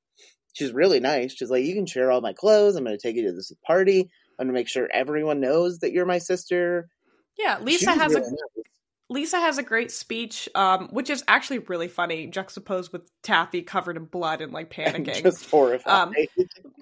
she's 0.54 0.72
really 0.72 1.00
nice. 1.00 1.36
She's 1.36 1.52
like, 1.52 1.64
you 1.64 1.76
can 1.76 1.86
share 1.86 2.12
all 2.12 2.22
my 2.22 2.34
clothes. 2.34 2.76
I'm 2.76 2.84
going 2.84 2.98
to 2.98 3.02
take 3.02 3.16
you 3.16 3.28
to 3.28 3.34
this 3.34 3.52
party. 3.68 4.10
I'm 4.40 4.48
going 4.48 4.56
to 4.56 4.60
make 4.60 4.68
sure 4.68 4.90
everyone 4.92 5.42
knows 5.42 5.78
that 5.80 5.92
you're 5.92 6.08
my 6.08 6.18
sister. 6.18 6.90
Yeah, 7.38 7.60
Lisa 7.62 7.92
has 7.92 8.16
really 8.16 8.26
a 8.26 8.30
nice. 8.32 8.66
Lisa 9.12 9.42
has 9.42 9.58
a 9.58 9.64
great 9.64 9.92
speech, 9.92 10.48
um, 10.56 10.88
which 10.92 11.10
is 11.10 11.22
actually 11.28 11.60
really 11.60 11.90
funny, 11.90 12.28
juxtaposed 12.28 12.94
with 12.94 13.02
Taffy 13.22 13.62
covered 13.62 13.98
in 13.98 14.06
blood 14.06 14.40
and 14.40 14.54
like 14.54 14.74
And 14.78 15.06
panicking. 15.06 15.24
just 15.24 15.52
horrified. 15.52 15.94
Um, 15.94 16.14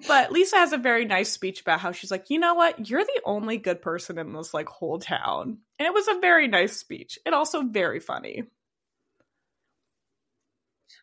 But 0.06 0.30
Lisa 0.30 0.54
has 0.54 0.72
a 0.72 0.78
very 0.78 1.04
nice 1.04 1.28
speech 1.30 1.60
about 1.60 1.80
how 1.80 1.90
she's 1.90 2.12
like, 2.12 2.30
you 2.30 2.38
know 2.38 2.54
what? 2.54 2.88
You're 2.88 3.04
the 3.04 3.20
only 3.24 3.58
good 3.58 3.82
person 3.82 4.16
in 4.16 4.32
this 4.32 4.54
like 4.54 4.68
whole 4.68 5.00
town. 5.00 5.58
And 5.80 5.86
it 5.86 5.92
was 5.92 6.06
a 6.06 6.20
very 6.20 6.46
nice 6.46 6.76
speech. 6.76 7.18
And 7.26 7.34
also 7.34 7.62
very 7.62 7.98
funny. 7.98 8.44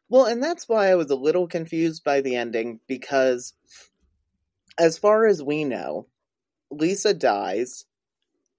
Well, 0.07 0.27
and 0.27 0.41
that's 0.41 0.69
why 0.69 0.89
I 0.89 0.95
was 0.95 1.11
a 1.11 1.15
little 1.15 1.47
confused 1.47 2.05
by 2.05 2.21
the 2.21 2.37
ending 2.37 2.79
because, 2.87 3.53
as 4.79 4.97
far 4.97 5.25
as 5.25 5.43
we 5.43 5.65
know, 5.65 6.07
Lisa 6.71 7.13
dies. 7.13 7.83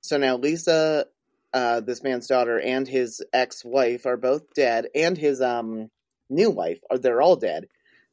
So 0.03 0.19
now 0.19 0.37
Lisa, 0.37 1.07
uh, 1.53 1.81
this 1.81 2.03
man's 2.03 2.27
daughter, 2.27 2.61
and 2.61 2.87
his 2.87 3.25
ex-wife 3.33 4.07
are 4.07 4.17
both 4.17 4.53
dead, 4.55 4.87
and 4.95 5.17
his 5.17 5.41
um 5.41 5.91
new 6.31 6.51
wife 6.51 6.81
are 6.91 6.99
they're 6.99 7.23
all 7.23 7.37
dead. 7.37 7.67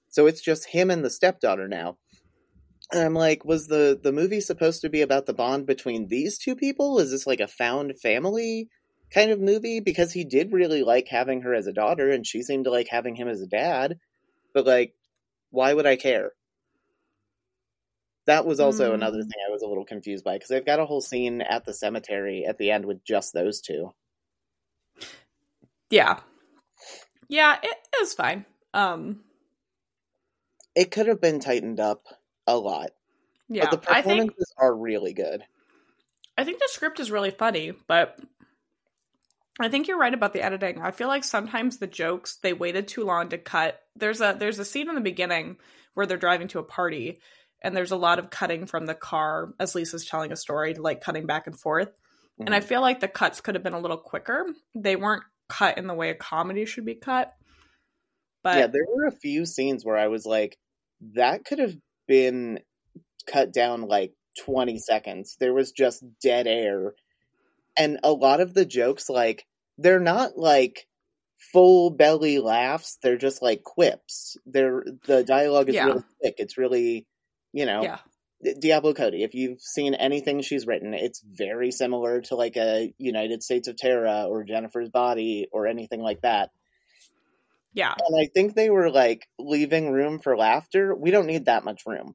So 0.10 0.28
it's 0.28 0.42
just 0.42 0.68
him 0.68 0.90
and 0.90 1.04
the 1.04 1.10
stepdaughter 1.10 1.68
now. 1.68 1.98
And 2.92 3.04
I'm 3.04 3.14
like, 3.14 3.44
was 3.44 3.68
the 3.68 4.00
the 4.02 4.12
movie 4.12 4.42
supposed 4.42 4.82
to 4.82 4.90
be 4.90 5.02
about 5.02 5.26
the 5.26 5.34
bond 5.34 5.66
between 5.66 6.08
these 6.08 6.38
two 6.38 6.56
people? 6.56 7.00
Is 7.00 7.12
this 7.12 7.28
like 7.28 7.40
a 7.40 7.48
found 7.48 8.00
family 8.00 8.70
kind 9.12 9.32
of 9.32 9.40
movie? 9.40 9.80
Because 9.80 10.14
he 10.14 10.24
did 10.24 10.54
really 10.54 10.84
like 10.84 11.08
having 11.10 11.42
her 11.42 11.54
as 11.54 11.68
a 11.68 11.74
daughter, 11.74 12.10
and 12.10 12.26
she 12.26 12.44
seemed 12.44 12.66
to 12.66 12.72
like 12.72 12.88
having 12.90 13.16
him 13.16 13.28
as 13.28 13.42
a 13.42 13.48
dad. 13.48 13.98
But 14.54 14.66
like, 14.66 14.94
why 15.50 15.74
would 15.74 15.86
I 15.86 15.96
care? 15.96 16.32
That 18.26 18.46
was 18.46 18.60
also 18.60 18.90
Hmm. 18.90 18.96
another 18.96 19.22
thing 19.22 19.40
I 19.48 19.52
was 19.52 19.62
a 19.62 19.68
little 19.68 19.86
confused 19.86 20.24
by 20.24 20.34
because 20.34 20.50
they've 20.50 20.66
got 20.66 20.80
a 20.80 20.86
whole 20.86 21.02
scene 21.02 21.42
at 21.42 21.66
the 21.66 21.74
cemetery 21.74 22.46
at 22.46 22.58
the 22.58 22.72
end 22.72 22.86
with 22.86 23.04
just 23.04 23.34
those 23.34 23.62
two. 23.62 23.94
Yeah. 25.90 26.20
Yeah, 27.28 27.58
it, 27.62 27.70
it 27.94 28.00
was 28.00 28.14
fine. 28.14 28.46
Um, 28.74 29.24
It 30.76 30.92
could 30.92 31.08
have 31.08 31.22
been 31.22 31.40
tightened 31.40 31.80
up 31.80 32.06
a 32.48 32.58
lot, 32.58 32.92
yeah. 33.48 33.70
but 33.70 33.82
the 33.84 33.92
I 33.92 34.02
think 34.02 34.32
performances 34.32 34.54
are 34.58 34.76
really 34.76 35.14
good. 35.14 35.44
I 36.38 36.44
think 36.44 36.60
the 36.60 36.68
script 36.70 37.00
is 37.00 37.10
really 37.12 37.32
funny, 37.32 37.72
but 37.88 38.20
I 39.60 39.70
think 39.70 39.88
you're 39.88 39.98
right 39.98 40.14
about 40.14 40.34
the 40.34 40.42
editing. 40.44 40.82
I 40.82 40.92
feel 40.92 41.08
like 41.08 41.24
sometimes 41.24 41.78
the 41.78 41.88
jokes 41.88 42.36
they 42.36 42.52
waited 42.54 42.88
too 42.88 43.06
long 43.06 43.30
to 43.30 43.38
cut. 43.38 43.82
There's 43.96 44.20
a 44.22 44.36
there's 44.38 44.60
a 44.60 44.66
scene 44.66 44.90
in 44.90 44.96
the 44.96 45.02
beginning 45.02 45.58
where 45.94 46.06
they're 46.06 46.18
driving 46.18 46.50
to 46.50 46.60
a 46.60 46.64
party 46.64 47.20
and 47.62 47.76
there's 47.76 47.92
a 47.92 47.98
lot 47.98 48.20
of 48.20 48.30
cutting 48.30 48.66
from 48.66 48.86
the 48.86 48.96
car 48.96 49.54
as 49.60 49.76
Lisa's 49.76 50.06
telling 50.06 50.32
a 50.32 50.36
story, 50.36 50.74
like 50.76 51.02
cutting 51.02 51.26
back 51.26 51.48
and 51.48 51.60
forth. 51.60 51.90
And 52.40 52.54
I 52.54 52.60
Mhm. 52.60 52.64
feel 52.66 52.82
like 52.82 53.00
the 53.00 53.08
cuts 53.08 53.42
could 53.42 53.56
have 53.56 53.64
been 53.64 53.74
a 53.74 53.80
little 53.80 53.98
quicker. 53.98 54.46
They 54.76 54.96
weren't 54.96 55.24
cut 55.48 55.78
in 55.78 55.88
the 55.88 55.94
way 55.94 56.10
a 56.10 56.16
comedy 56.16 56.66
should 56.66 56.86
be 56.86 56.96
cut. 56.96 57.34
But 58.44 58.58
yeah, 58.58 58.68
there 58.68 58.86
were 58.88 59.06
a 59.06 59.12
few 59.12 59.46
scenes 59.46 59.86
where 59.86 59.98
I 59.98 60.08
was 60.08 60.26
like, 60.26 60.58
that 61.14 61.46
could 61.46 61.60
have 61.60 61.76
been 62.08 62.60
cut 63.26 63.52
down 63.54 63.84
like 63.84 64.14
20 64.40 64.78
seconds. 64.80 65.38
There 65.40 65.54
was 65.54 65.72
just 65.72 66.04
dead 66.22 66.46
air. 66.48 66.94
And 67.78 68.00
a 68.04 68.12
lot 68.12 68.40
of 68.42 68.54
the 68.54 68.66
jokes, 68.66 69.10
like, 69.10 69.46
they're 69.78 70.00
not 70.00 70.38
like 70.38 70.88
full 71.52 71.90
belly 71.90 72.40
laughs. 72.40 72.98
They're 73.02 73.18
just 73.18 73.42
like 73.42 73.64
quips. 73.64 74.38
They're 74.46 74.84
the 75.06 75.24
dialogue 75.24 75.70
is 75.70 75.76
Yeah. 75.76 75.86
really 75.86 76.04
quick. 76.22 76.36
It's 76.38 76.58
really, 76.58 77.08
you 77.56 77.66
know, 77.66 77.82
yeah. 77.84 78.00
Diablo 78.60 78.94
Cody. 78.94 79.24
If 79.24 79.34
you've 79.34 79.62
seen 79.62 79.94
anything 79.94 80.42
she's 80.42 80.68
written, 80.68 80.94
it's 80.94 81.22
very 81.22 81.72
similar 81.72 82.20
to 82.24 82.36
like 82.36 82.58
a 82.58 82.94
United 82.98 83.42
States 83.42 83.70
of 83.70 83.78
Tara 83.78 84.26
or 84.28 84.44
Jennifer's 84.44 84.90
Body 84.90 85.48
or 85.54 85.66
anything 85.66 86.02
like 86.02 86.22
that. 86.22 86.52
Yeah. 87.74 87.94
And 88.06 88.22
I 88.22 88.28
think 88.34 88.56
they 88.56 88.70
were 88.70 88.92
like 88.92 89.30
leaving 89.40 89.90
room 89.90 90.20
for 90.20 90.36
laughter. 90.36 90.94
We 90.94 91.12
don't 91.12 91.28
need 91.28 91.46
that 91.46 91.64
much 91.64 91.84
room. 91.86 92.14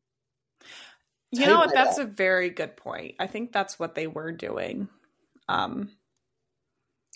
You 1.33 1.46
know 1.46 1.59
what? 1.59 1.72
That's 1.72 1.96
a 1.96 2.05
very 2.05 2.50
good 2.50 2.76
point. 2.76 3.14
I 3.18 3.26
think 3.26 3.50
that's 3.50 3.79
what 3.79 3.94
they 3.94 4.07
were 4.07 4.31
doing. 4.33 4.88
Um 5.48 5.90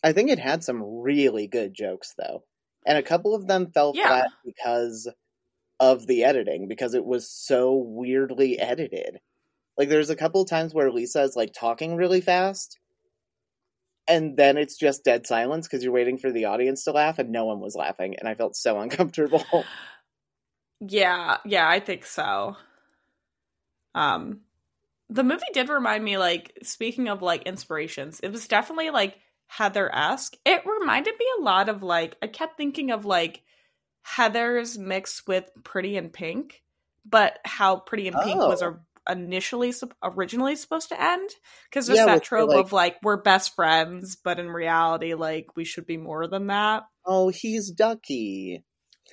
I 0.03 0.13
think 0.13 0.31
it 0.31 0.39
had 0.39 0.65
some 0.65 0.83
really 0.83 1.47
good 1.47 1.75
jokes 1.75 2.15
though. 2.17 2.43
And 2.87 2.97
a 2.97 3.03
couple 3.03 3.35
of 3.35 3.47
them 3.47 3.71
fell 3.71 3.93
Yeah. 3.95 4.09
flat 4.09 4.29
because 4.47 5.09
of 5.81 6.07
the 6.07 6.25
editing, 6.25 6.69
because 6.69 6.95
it 6.95 7.05
was 7.05 7.29
so 7.29 7.75
weirdly 7.75 8.59
edited. 8.59 9.19
Like 9.77 9.89
there's 9.89 10.11
a 10.11 10.17
couple 10.17 10.41
of 10.43 10.49
times 10.49 10.73
where 10.73 10.91
Lisa 10.91 11.23
is 11.23 11.37
like 11.37 11.53
talking 11.53 11.97
really 11.97 12.21
fast. 12.21 12.79
And 14.07 14.37
then 14.37 14.59
it's 14.59 14.77
just 14.77 15.03
dead 15.05 15.27
silence 15.27 15.67
because 15.67 15.83
you're 15.83 15.93
waiting 15.93 16.19
for 16.19 16.31
the 16.31 16.45
audience 16.45 16.85
to 16.85 16.93
laugh, 16.93 17.19
and 17.19 17.31
no 17.31 17.47
one 17.47 17.61
was 17.61 17.75
laughing, 17.75 18.17
and 18.19 18.29
I 18.29 18.35
felt 18.35 18.55
so 18.57 18.79
uncomfortable. 18.81 19.45
Yeah, 20.81 21.39
yeah, 21.45 21.69
I 21.69 21.81
think 21.81 22.05
so. 22.05 22.57
Um 23.95 24.41
the 25.09 25.25
movie 25.25 25.43
did 25.53 25.69
remind 25.69 26.03
me 26.03 26.19
like 26.19 26.59
speaking 26.63 27.09
of 27.09 27.23
like 27.23 27.43
inspirations, 27.45 28.21
it 28.21 28.31
was 28.31 28.49
definitely 28.49 28.91
like 28.91 29.17
Heather-esque. 29.47 30.35
It 30.45 30.63
reminded 30.67 31.15
me 31.19 31.27
a 31.39 31.43
lot 31.43 31.69
of 31.69 31.83
like 31.83 32.17
I 32.23 32.27
kept 32.27 32.57
thinking 32.57 32.91
of 32.91 33.05
like 33.05 33.43
Heather's 34.05 34.79
mixed 34.79 35.27
with 35.27 35.51
Pretty 35.64 35.97
in 35.97 36.11
Pink, 36.11 36.62
but 37.05 37.38
how 37.45 37.77
Pretty 37.77 38.07
in 38.07 38.14
Pink 38.14 38.37
was 38.38 38.62
Oh. 38.62 38.79
a, 39.07 39.12
initially 39.12 39.73
originally 40.03 40.57
supposed 40.57 40.88
to 40.90 41.03
end 41.03 41.29
because 41.69 41.87
there's 41.87 41.99
Yeah, 41.99 42.07
that 42.07 42.23
trope 42.23 42.49
like- 42.49 42.59
of 42.64 42.73
like 42.73 42.97
we're 43.03 43.21
best 43.21 43.55
friends, 43.55 44.17
but 44.17 44.38
in 44.38 44.49
reality 44.49 45.12
like 45.14 45.55
we 45.57 45.64
should 45.64 45.85
be 45.87 45.97
more 45.99 46.27
than 46.27 46.47
that. 46.47 46.85
oh, 47.07 47.29
he's 47.29 47.71
Ducky. 47.71 48.64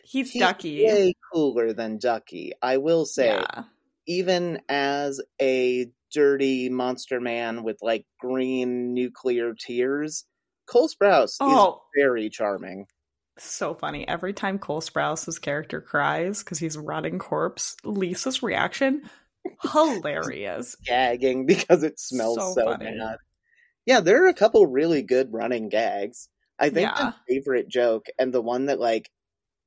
He's, 0.06 0.32
He's 0.32 0.42
Ducky. 0.42 0.86
way 0.86 1.14
cooler 1.34 1.74
than 1.74 1.98
Ducky. 1.98 2.54
I 2.62 2.78
will 2.78 3.06
say, 3.06 3.28
Yeah. 3.28 3.64
even 4.08 4.62
as 4.70 5.20
a 5.42 5.92
dirty 6.14 6.70
monster 6.70 7.20
man 7.20 7.64
with 7.64 7.78
like 7.82 8.06
green 8.20 8.94
nuclear 8.94 9.54
tears, 9.54 10.24
Cole 10.68 10.88
Sprouse 10.90 11.36
Oh, 11.42 11.82
is 11.96 12.02
very 12.02 12.30
charming. 12.30 12.88
So 13.44 13.74
funny. 13.74 14.08
Every 14.08 14.34
time 14.34 14.60
Cole 14.60 14.82
Sprouse's 14.82 15.40
character 15.40 15.82
cries 15.82 16.44
because 16.44 16.60
he's 16.60 16.76
a 16.76 16.82
rotting 16.82 17.20
corpse, 17.20 17.76
Lisa's 17.84 18.44
reaction 18.44 19.10
hilarious. 19.72 20.76
Gagging 20.86 21.46
because 21.46 21.84
it 21.84 22.00
smells 22.00 22.38
So 22.38 22.54
so, 22.54 22.78
bad. 22.78 23.18
Yeah, 23.86 24.00
there 24.02 24.24
are 24.26 24.30
a 24.30 24.34
couple 24.34 24.66
really 24.68 25.02
good 25.02 25.34
running 25.34 25.70
gags. 25.70 26.30
I 26.60 26.70
think 26.70 26.90
Yeah. 26.90 27.06
my 27.06 27.14
favorite 27.28 27.68
joke 27.68 28.06
and 28.20 28.34
the 28.34 28.42
one 28.42 28.68
that 28.68 28.80
like 28.80 29.10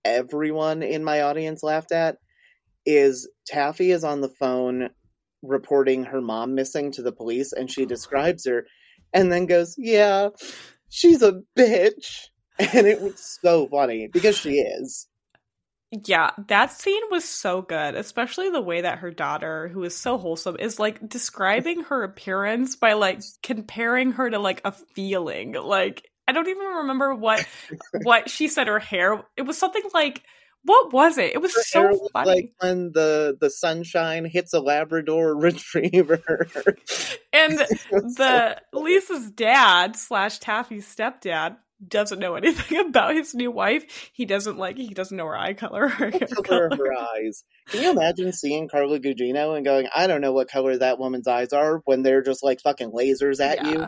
everyone 0.05 0.83
in 0.83 1.03
my 1.03 1.23
audience 1.23 1.63
laughed 1.63 1.93
at 1.93 2.19
is 2.87 3.29
Taffy 3.47 3.91
is 3.91 4.05
on 4.05 4.21
the 4.21 4.29
phone 4.29 4.91
reporting 5.43 6.05
her 6.05 6.21
mom 6.21 6.55
missing 6.55 6.93
to 6.93 7.03
the 7.03 7.13
police 7.13 7.53
and 7.53 7.71
she 7.71 7.87
describes 7.87 8.47
her 8.47 8.67
and 9.13 9.33
then 9.33 9.47
goes, 9.47 9.75
"Yeah, 9.79 10.31
she's 10.89 11.23
a 11.23 11.41
bitch." 11.57 12.29
And 12.75 12.87
it 12.87 13.01
was 13.01 13.19
so 13.43 13.67
funny 13.69 14.07
because 14.07 14.37
she 14.37 14.59
is. 14.61 15.09
Yeah, 16.07 16.31
that 16.49 16.73
scene 16.73 17.03
was 17.11 17.25
so 17.25 17.63
good, 17.63 17.95
especially 17.95 18.51
the 18.51 18.61
way 18.61 18.81
that 18.81 18.99
her 18.99 19.13
daughter, 19.13 19.69
who 19.69 19.85
is 19.85 19.97
so 19.97 20.19
wholesome, 20.19 20.57
is 20.59 20.81
like 20.81 21.09
describing 21.09 21.85
her 21.85 22.03
appearance 22.03 22.75
by 22.75 22.95
like 22.95 23.21
comparing 23.45 24.13
her 24.13 24.29
to 24.29 24.39
like 24.41 24.61
a 24.65 24.73
feeling. 24.73 25.53
Like 25.53 26.11
I 26.27 26.33
don't 26.33 26.49
even 26.49 26.67
remember 26.67 27.15
what 27.15 27.47
what 28.03 28.29
she 28.29 28.49
said 28.49 28.67
her 28.67 28.81
hair. 28.81 29.23
It 29.37 29.43
was 29.43 29.57
something 29.59 29.83
like 29.93 30.23
what 30.65 30.93
was 30.93 31.19
it? 31.19 31.35
It 31.35 31.43
was 31.43 31.55
Her 31.55 31.63
so 31.63 31.83
was 31.89 32.11
funny. 32.13 32.29
like 32.31 32.53
when 32.59 32.91
the 32.93 33.37
the 33.41 33.51
sunshine 33.51 34.25
hits 34.25 34.53
a 34.53 34.61
Labrador 34.61 35.37
Retriever. 35.39 36.47
and 37.33 37.59
was 37.91 38.17
so 38.17 38.25
the 38.25 38.61
Lisa's 38.73 39.31
dad 39.31 39.95
slash 39.95 40.39
Taffy's 40.39 40.87
stepdad 40.93 41.57
doesn't 41.89 42.19
know 42.19 42.35
anything 42.35 42.79
about 42.89 43.15
his 43.15 43.35
new 43.35 43.51
wife. 43.51 44.11
He 44.13 44.25
doesn't 44.25 44.59
like 44.59 44.77
he 44.77 44.95
doesn't 44.95 45.17
know 45.17 45.27
her 45.27 45.37
eye 45.37 45.55
color 45.55 45.85
or 45.85 45.89
her 45.89 46.11
color 46.11 46.43
color. 46.43 46.67
of 46.69 46.79
her 46.79 46.93
eyes. 46.93 47.45
Can 47.69 47.83
you 47.83 47.91
imagine 47.91 48.33
seeing 48.33 48.69
Carla 48.69 48.99
Gugino 49.01 49.57
and 49.57 49.65
going, 49.65 49.89
I 49.95 50.07
don't 50.07 50.21
know 50.21 50.33
what 50.33 50.49
color 50.49 50.77
that 50.79 50.99
woman's 50.99 51.27
eyes 51.29 51.53
are 51.53 51.83
when 51.85 52.03
they're 52.03 52.23
just 52.23 52.43
like 52.45 52.61
fucking 52.61 52.91
lasers 52.93 53.41
at 53.41 53.65
you? 53.67 53.87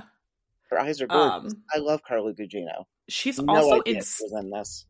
Her 0.70 0.80
eyes 0.80 1.00
are 1.00 1.06
gorgeous. 1.06 1.52
Um, 1.54 1.62
I 1.74 1.78
love 1.78 2.02
Carla 2.02 2.32
Gugino. 2.34 2.84
she's 3.08 3.38
No 3.38 3.54
also 3.54 3.82
ins- 3.86 4.20
in 4.32 4.50
this. 4.50 4.86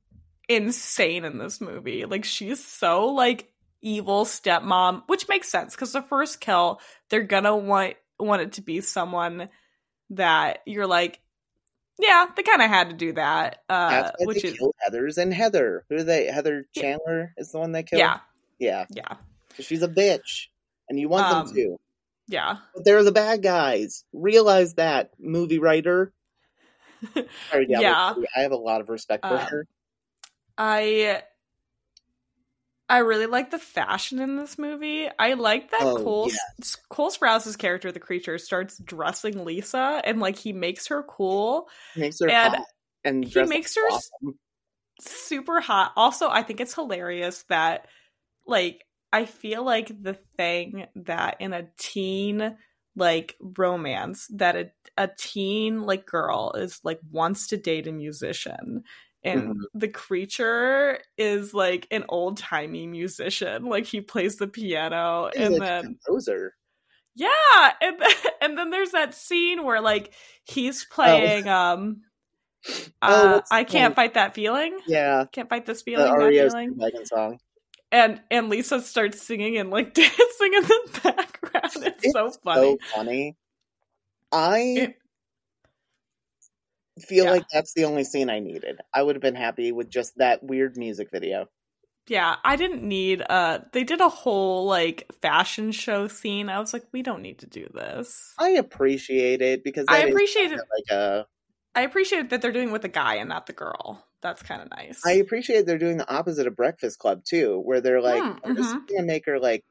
insane 0.49 1.25
in 1.25 1.39
this 1.39 1.61
movie. 1.61 2.05
Like 2.05 2.25
she's 2.25 2.65
so 2.65 3.07
like 3.07 3.49
evil 3.83 4.25
stepmom, 4.25 5.03
which 5.07 5.29
makes 5.29 5.49
sense 5.49 5.75
because 5.75 5.93
the 5.93 6.03
first 6.03 6.41
kill, 6.41 6.81
they're 7.11 7.23
gonna 7.25 7.57
want 7.57 7.95
want 8.19 8.43
it 8.43 8.53
to 8.55 8.63
be 8.63 8.81
someone 8.81 9.49
that 10.11 10.61
you're 10.67 10.87
like, 10.87 11.21
yeah, 11.99 12.27
they 12.37 12.43
kind 12.43 12.63
of 12.63 12.69
had 12.69 12.91
to 12.91 12.97
do 12.97 13.13
that, 13.15 13.63
uh, 13.69 14.11
which 14.21 14.43
they 14.43 14.49
is 14.51 14.59
killed 14.59 14.75
Heather's 14.81 15.19
and 15.19 15.33
Heather. 15.33 15.85
Who 15.89 15.97
are 15.97 16.03
they? 16.03 16.27
Heather 16.27 16.67
Yeah. 16.75 16.83
Chandler 16.83 17.35
is 17.37 17.53
the 17.53 17.59
one 17.59 17.73
they 17.73 17.83
killed. 17.83 18.01
yeah, 18.01 18.19
yeah. 18.59 18.87
yeah, 18.91 19.17
She's 19.61 19.83
a 19.83 19.89
bitch, 19.89 20.47
and 20.89 20.99
you 21.01 21.09
want 21.09 21.27
Um, 21.27 21.47
them 21.47 21.55
to. 21.57 21.77
yeah. 22.29 22.57
But 22.75 22.85
they're 22.85 23.03
the 23.03 23.13
bad 23.13 23.43
guys. 23.43 24.05
Realize 24.13 24.75
that, 24.75 25.11
movie 25.19 25.59
writer. 25.59 26.13
Sorry, 27.15 27.67
Gabby, 27.67 27.83
Yeah. 27.83 28.15
I 28.37 28.41
have 28.41 28.53
a 28.53 28.57
lot 28.57 28.81
of 28.81 28.89
respect 28.89 29.25
for 29.25 29.35
Um, 29.35 29.39
her. 29.47 29.67
I 30.59 31.23
I 32.89 32.99
really 32.99 33.27
like 33.27 33.51
the 33.51 33.59
fashion 33.59 34.21
in 34.21 34.37
this 34.37 34.59
movie. 34.59 35.09
I 35.19 35.35
like 35.35 35.71
that 35.73 35.83
Oh, 35.83 35.97
Cole 35.97 36.31
Cole 36.89 37.11
Sprouse's 37.11 37.57
character, 37.57 37.91
the 37.91 37.99
creature, 37.99 38.39
starts 38.39 38.79
dressing 38.79 39.45
Lisa 39.45 40.01
and 40.05 40.21
like 40.21 40.37
he 40.37 40.53
makes 40.53 40.87
her 40.89 41.03
cool. 41.03 41.69
Makes 41.97 42.21
her 42.21 42.31
and 42.31 42.55
hot 42.55 42.67
and 43.05 43.25
he 43.25 43.43
makes 43.43 43.75
her 43.75 43.89
awesome. 43.89 44.39
super 45.01 45.61
hot. 45.61 45.93
Also, 45.97 46.29
I 46.29 46.43
think 46.43 46.61
it's 46.61 46.75
hilarious 46.75 47.45
that 47.49 47.87
like 48.47 48.85
I 49.13 49.25
feel 49.25 49.65
like 49.65 49.91
the 50.03 50.19
thing 50.37 50.87
that 50.95 51.39
in 51.41 51.53
a 51.53 51.69
teen 51.79 52.57
like 52.95 53.37
romance 53.41 54.27
that 54.35 54.57
a, 54.57 54.71
a 54.97 55.09
teen 55.19 55.83
like 55.83 56.07
girl 56.07 56.53
is 56.57 56.81
like 56.85 57.01
wants 57.11 57.49
to 57.49 57.57
date 57.57 57.89
a 57.89 57.93
musician 57.93 58.85
and 59.27 59.57
Mhm. 59.57 59.63
the 59.75 59.89
creature 59.89 60.99
is 61.19 61.53
like 61.53 61.87
an 61.91 62.05
old-timey 62.09 62.87
musician 62.87 63.65
like 63.67 63.85
he 63.85 64.01
plays 64.01 64.37
the 64.37 64.47
piano 64.47 65.31
He's 65.35 65.47
and 65.47 65.57
a 65.57 65.59
then 65.59 65.85
composer. 65.85 66.55
yeah 67.15 67.73
and 67.83 67.99
then, 68.01 68.11
and 68.41 68.59
then 68.59 68.71
there's 68.71 68.93
that 68.93 69.15
scene 69.15 69.65
where 69.65 69.81
like 69.81 70.15
he's 70.45 70.85
playing 70.85 71.49
um 71.49 72.03
Oh, 72.69 72.93
uh, 73.03 73.33
what's 73.35 73.53
I 73.53 73.63
can't 73.65 73.95
fight 73.95 74.15
that 74.15 74.35
feeling 74.35 74.79
Yeah, 74.87 75.27
can't 75.33 75.49
fight 75.49 75.67
this 75.67 75.79
the 75.83 75.85
feeling 75.85 76.19
that 76.19 76.27
REO 76.27 76.49
feeling 76.49 76.77
Megan 76.77 77.05
song. 77.07 77.39
and 77.93 78.21
and 78.31 78.49
Lisa 78.49 78.81
starts 78.81 79.23
singing 79.23 79.57
and 79.59 79.71
like 79.71 79.95
dancing 80.03 80.53
in 80.55 80.63
the 80.63 81.01
background. 81.05 81.87
It's, 81.87 82.05
It's 82.05 82.13
so 82.13 82.31
funny. 82.43 82.73
So 82.73 82.79
funny. 82.97 83.37
I 84.33 84.59
It- 84.59 84.97
feel 87.01 87.27
Yeah. 87.27 87.31
like 87.31 87.45
that's 87.53 87.75
the 87.75 87.85
only 87.85 88.05
scene 88.05 88.31
I 88.31 88.41
needed. 88.41 88.81
I 88.95 89.03
would 89.03 89.17
have 89.17 89.23
been 89.23 89.35
happy 89.35 89.73
with 89.73 89.91
just 89.91 90.17
that 90.19 90.43
weird 90.43 90.77
music 90.77 91.11
video. 91.11 91.49
yeah, 92.09 92.37
I 92.45 92.55
didn't 92.57 92.83
need 92.87 93.23
uh 93.29 93.61
they 93.73 93.83
did 93.85 94.01
a 94.01 94.09
whole 94.09 94.67
like 94.67 95.11
fashion 95.21 95.73
show 95.73 96.07
scene. 96.09 96.49
I 96.49 96.61
was 96.61 96.73
like, 96.73 96.87
we 96.93 97.03
don't 97.03 97.23
need 97.23 97.39
to 97.41 97.47
do 97.47 97.69
this. 97.75 98.35
I 98.39 98.51
appreciate 98.51 99.43
it 99.43 99.65
because 99.65 99.87
I 99.89 99.99
appreciate 99.99 100.53
it. 100.53 100.61
like 100.61 100.91
a 100.97 101.27
I 101.75 101.83
appreciate 101.83 102.31
that 102.31 102.41
they're 102.43 102.53
doing 102.53 102.69
it 102.69 102.73
with 102.73 102.83
the 102.83 102.89
guy 102.89 103.17
and 103.17 103.29
not 103.29 103.47
the 103.47 103.53
girl. 103.53 104.07
That's 104.23 104.43
kind 104.43 104.63
of 104.63 104.71
nice. 104.71 105.03
I 105.05 105.13
appreciate 105.13 105.67
they're 105.67 105.79
doing 105.79 105.99
the 105.99 106.11
opposite 106.13 106.47
of 106.47 106.57
Breakfast 106.57 106.99
Club 106.99 107.23
too, 107.25 107.61
where 107.61 107.81
they're 107.81 108.01
like, 108.01 108.23
Mm, 108.23 108.41
"We're 108.45 108.55
just 108.55 108.75
gonna 108.89 109.03
make 109.07 109.27
her 109.27 109.39
like 109.39 109.65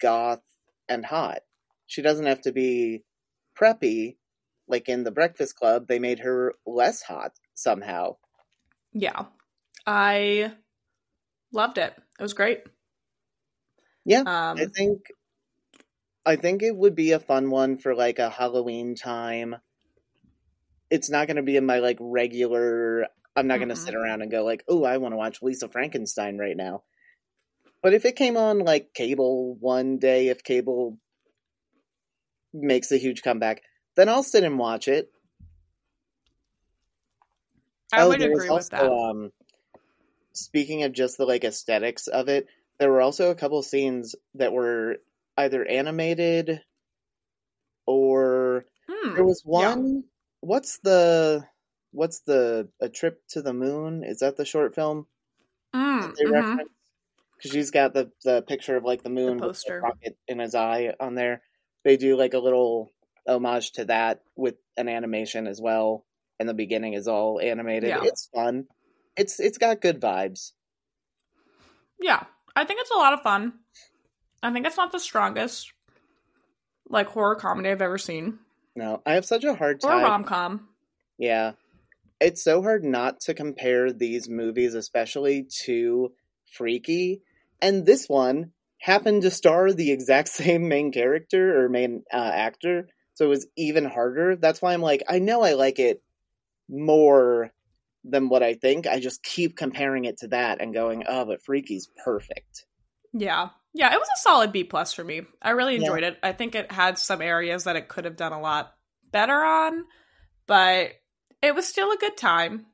goth 0.00 0.42
and 0.88 1.04
hot. 1.04 1.42
She 1.86 2.02
doesn't 2.02 2.26
have 2.26 2.42
to 2.42 2.52
be 2.52 3.04
preppy 3.56 4.16
like 4.72 4.88
in 4.88 5.04
the 5.04 5.12
Breakfast 5.12 5.54
Club. 5.56 5.86
They 5.86 6.00
made 6.00 6.20
her 6.20 6.54
less 6.66 7.02
hot 7.02 7.38
somehow. 7.54 8.16
yeah. 8.92 9.26
I 9.86 10.54
loved 11.52 11.78
it. 11.78 11.94
It 12.18 12.22
was 12.22 12.34
great. 12.34 12.64
Yeah, 14.04 14.24
Um 14.26 14.58
I 14.58 14.66
think 14.66 15.00
I 16.24 16.36
think 16.36 16.62
it 16.62 16.76
would 16.76 16.94
be 16.94 17.12
a 17.12 17.20
fun 17.20 17.50
one 17.50 17.78
for 17.78 17.94
like 17.94 18.18
a 18.18 18.30
Halloween 18.30 18.94
time. 18.94 19.56
It's 20.90 21.10
not 21.10 21.26
going 21.26 21.36
to 21.36 21.42
be 21.42 21.56
in 21.56 21.66
my 21.66 21.78
like 21.78 21.98
regular. 22.00 23.06
I'm 23.34 23.46
not 23.46 23.58
going 23.58 23.70
to 23.70 23.76
sit 23.76 23.94
around 23.94 24.22
and 24.22 24.30
go 24.30 24.44
like, 24.44 24.62
"Oh, 24.68 24.84
I 24.84 24.98
want 24.98 25.12
to 25.12 25.16
watch 25.16 25.42
Lisa 25.42 25.68
Frankenstein 25.68 26.38
right 26.38 26.56
now." 26.56 26.84
But 27.82 27.94
if 27.94 28.04
it 28.04 28.16
came 28.16 28.36
on 28.36 28.60
like 28.60 28.94
cable 28.94 29.56
one 29.58 29.98
day, 29.98 30.28
if 30.28 30.44
cable 30.44 30.98
makes 32.52 32.92
a 32.92 32.98
huge 32.98 33.22
comeback, 33.22 33.62
then 33.96 34.08
I'll 34.08 34.22
sit 34.22 34.44
and 34.44 34.58
watch 34.58 34.88
it. 34.88 35.12
I 37.92 38.04
would 38.06 38.20
Oh, 38.20 38.28
was 38.28 38.44
agree 38.44 38.50
with 38.50 38.68
also, 38.68 38.70
that. 38.70 38.92
Um, 38.92 39.32
speaking 40.32 40.82
of 40.82 40.92
just 40.92 41.16
the 41.18 41.24
like 41.26 41.44
aesthetics 41.44 42.06
of 42.06 42.28
it, 42.28 42.46
there 42.78 42.90
were 42.90 43.00
also 43.00 43.30
a 43.30 43.34
couple 43.34 43.62
scenes 43.62 44.14
that 44.34 44.52
were 44.52 44.98
either 45.36 45.64
animated 45.64 46.62
or 47.86 48.66
Hmm. 48.88 49.14
there 49.14 49.24
was 49.24 49.42
yeah. 49.54 49.74
one. 49.74 50.04
What's 50.40 50.78
the 50.80 51.48
what's 51.92 52.20
the 52.20 52.70
a 52.80 52.88
trip 52.88 53.22
to 53.28 53.42
the 53.42 53.52
moon? 53.52 54.04
Is 54.04 54.20
that 54.20 54.36
the 54.36 54.44
short 54.44 54.74
film 54.74 55.06
Mm, 55.74 56.14
they 56.18 56.26
mhm. 56.26 56.32
reference? 56.32 56.70
Because 57.36 57.52
she's 57.52 57.72
got 57.72 57.94
the 57.94 58.12
the 58.24 58.42
picture 58.42 58.76
of 58.76 58.84
like 58.84 59.02
the 59.04 59.10
moon 59.10 59.42
with 59.42 59.54
the 59.64 59.74
poster. 59.74 59.80
rocket 59.82 60.18
in 60.28 60.38
his 60.40 60.54
eye 60.56 60.94
on 61.00 61.14
there. 61.16 61.42
They 61.84 61.96
do 61.98 62.16
like 62.16 62.34
a 62.34 62.40
little 62.40 62.92
homage 63.26 63.72
to 63.72 63.84
that 63.86 64.22
with 64.36 64.56
an 64.76 64.88
animation 64.88 65.46
as 65.46 65.60
well. 65.60 66.04
And 66.40 66.48
the 66.48 66.54
beginning 66.54 66.94
is 66.94 67.06
all 67.08 67.40
animated. 67.40 67.90
Yeah. 67.90 68.00
It's 68.02 68.28
fun. 68.34 68.66
It's 69.16 69.38
it's 69.38 69.58
got 69.58 69.80
good 69.80 70.00
vibes. 70.00 70.52
Yeah, 72.00 72.24
I 72.56 72.64
think 72.64 72.80
it's 72.80 72.90
a 72.90 72.98
lot 72.98 73.12
of 73.12 73.20
fun. 73.22 73.52
I 74.42 74.52
think 74.52 74.66
it's 74.66 74.76
not 74.76 74.90
the 74.90 74.98
strongest 74.98 75.72
like 76.88 77.06
horror 77.08 77.36
comedy 77.36 77.70
I've 77.70 77.80
ever 77.80 77.96
seen 77.96 78.38
No, 78.74 79.00
I 79.06 79.14
have 79.14 79.24
such 79.24 79.44
a 79.44 79.54
hard 79.54 79.80
time. 79.80 80.00
or 80.00 80.02
rom 80.02 80.24
com. 80.24 80.68
Yeah. 81.18 81.52
It's 82.20 82.42
so 82.42 82.62
hard 82.62 82.84
not 82.84 83.20
to 83.22 83.34
compare 83.34 83.92
these 83.92 84.28
movies, 84.28 84.74
especially 84.74 85.46
to 85.64 86.12
Freaky. 86.52 87.22
And 87.60 87.84
this 87.86 88.08
one 88.08 88.52
happened 88.78 89.22
to 89.22 89.30
star 89.30 89.72
the 89.72 89.90
exact 89.90 90.28
same 90.40 90.68
main 90.68 90.92
character 90.92 91.62
or 91.64 91.68
main 91.68 92.02
uh, 92.12 92.16
actor. 92.16 92.88
So 93.14 93.26
it 93.26 93.28
was 93.28 93.46
even 93.56 93.84
harder. 93.84 94.36
That's 94.36 94.62
why 94.62 94.72
I'm 94.74 94.82
like, 94.82 95.02
I 95.08 95.18
know 95.18 95.42
I 95.42 95.54
like 95.54 95.78
it 95.78 96.02
more 96.68 97.50
than 98.04 98.28
what 98.28 98.42
I 98.42 98.54
think. 98.54 98.86
I 98.86 99.00
just 99.00 99.22
keep 99.22 99.56
comparing 99.56 100.04
it 100.06 100.18
to 100.18 100.28
that 100.28 100.60
and 100.60 100.74
going, 100.74 101.04
oh, 101.08 101.24
but 101.24 101.42
Freaky's 101.44 101.88
perfect. 102.04 102.66
Yeah, 103.12 103.50
yeah, 103.74 103.92
it 103.92 103.98
was 103.98 104.08
a 104.08 104.20
solid 104.20 104.52
B 104.52 104.64
plus 104.64 104.92
for 104.94 105.04
me. 105.04 105.22
I 105.40 105.50
really 105.50 105.76
Yeah. 105.76 105.90
enjoyed 105.90 106.02
it. 106.02 106.18
I 106.22 106.32
think 106.32 106.54
it 106.54 106.72
had 106.72 106.98
some 106.98 107.20
areas 107.20 107.64
that 107.64 107.76
it 107.76 107.88
could 107.88 108.04
have 108.04 108.16
done 108.16 108.32
a 108.32 108.40
lot 108.40 108.74
better 109.10 109.34
on, 109.44 109.84
but 110.46 110.92
it 111.42 111.54
was 111.54 111.66
still 111.66 111.90
a 111.92 111.96
good 111.98 112.16
time. 112.16 112.66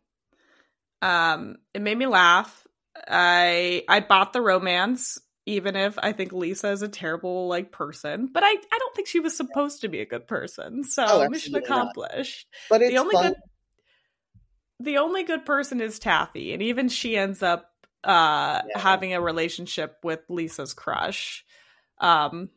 Um, 1.03 1.57
it 1.74 1.83
made 1.83 1.98
me 1.98 2.07
laugh. 2.07 2.66
I 3.09 3.85
I 3.88 4.01
bought 4.01 4.33
the 4.33 4.40
romance, 4.40 5.18
even 5.49 5.77
if 5.77 5.99
I 5.99 6.13
think 6.13 6.33
Lisa 6.33 6.71
is 6.71 6.83
a 6.83 6.89
terrible 6.89 7.49
like 7.49 7.73
person. 7.73 8.29
But 8.33 8.45
I 8.45 8.51
I 8.51 8.79
don't 8.79 8.95
think 8.95 9.09
she 9.09 9.21
was 9.21 9.37
supposed 9.37 9.81
to 9.81 9.89
be 9.89 10.01
a 10.01 10.07
good 10.07 10.29
person. 10.29 10.85
So 10.85 11.05
Oh, 11.07 11.29
mission 11.29 11.55
absolutely 11.55 11.71
not. 11.71 11.87
accomplished. 11.87 12.47
But 12.69 12.83
it's 12.83 12.93
the 12.93 12.99
only 12.99 13.17
fun. 13.17 13.25
good 13.25 13.35
the 14.81 14.99
only 14.99 15.25
good 15.25 15.45
person 15.45 15.81
is 15.81 15.99
Taffy, 15.99 16.53
and 16.53 16.63
even 16.63 16.89
she 16.89 17.17
ends 17.17 17.43
up 17.43 17.71
uh 18.05 18.63
Yeah. 18.69 18.79
having 18.79 19.15
a 19.15 19.21
relationship 19.21 19.97
with 20.05 20.21
Lisa's 20.29 20.75
crush. 20.75 21.45
Um 21.99 22.51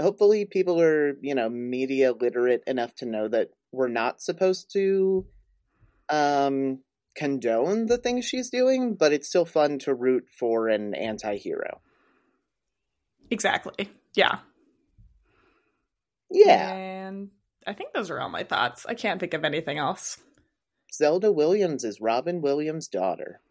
hopefully 0.00 0.46
people 0.46 0.80
are 0.80 1.16
you 1.20 1.34
know 1.34 1.48
media 1.50 2.12
literate 2.12 2.62
enough 2.66 2.94
to 2.94 3.06
know 3.06 3.28
that 3.28 3.50
we're 3.72 3.88
not 3.88 4.22
supposed 4.22 4.72
to 4.72 5.26
um 6.08 6.80
condone 7.20 7.84
the 7.84 7.98
things 7.98 8.24
she's 8.24 8.48
doing 8.48 8.94
but 8.94 9.12
it's 9.12 9.28
still 9.28 9.44
fun 9.44 9.78
to 9.78 9.92
root 9.92 10.24
for 10.38 10.68
an 10.68 10.94
anti-hero 10.94 11.82
exactly. 13.30 13.90
Yeah. 14.14 14.38
yeah 16.30 16.70
And 16.72 17.28
I 17.66 17.74
think 17.74 17.92
those 17.92 18.10
are 18.10 18.18
all 18.18 18.30
my 18.30 18.42
thoughts. 18.42 18.86
I 18.88 18.94
can't 18.94 19.20
think 19.20 19.34
of 19.34 19.44
anything 19.44 19.76
else. 19.76 20.16
zelda 20.90 21.30
williams 21.30 21.84
is 21.84 22.00
robin 22.00 22.40
williams 22.40 22.88
daughter 22.88 23.42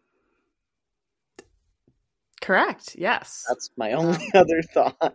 Correct. 2.40 2.96
Yes. 2.98 3.44
that's 3.48 3.70
my 3.76 3.92
um, 3.92 4.06
only 4.06 4.26
other 4.34 4.62
thought 4.62 5.14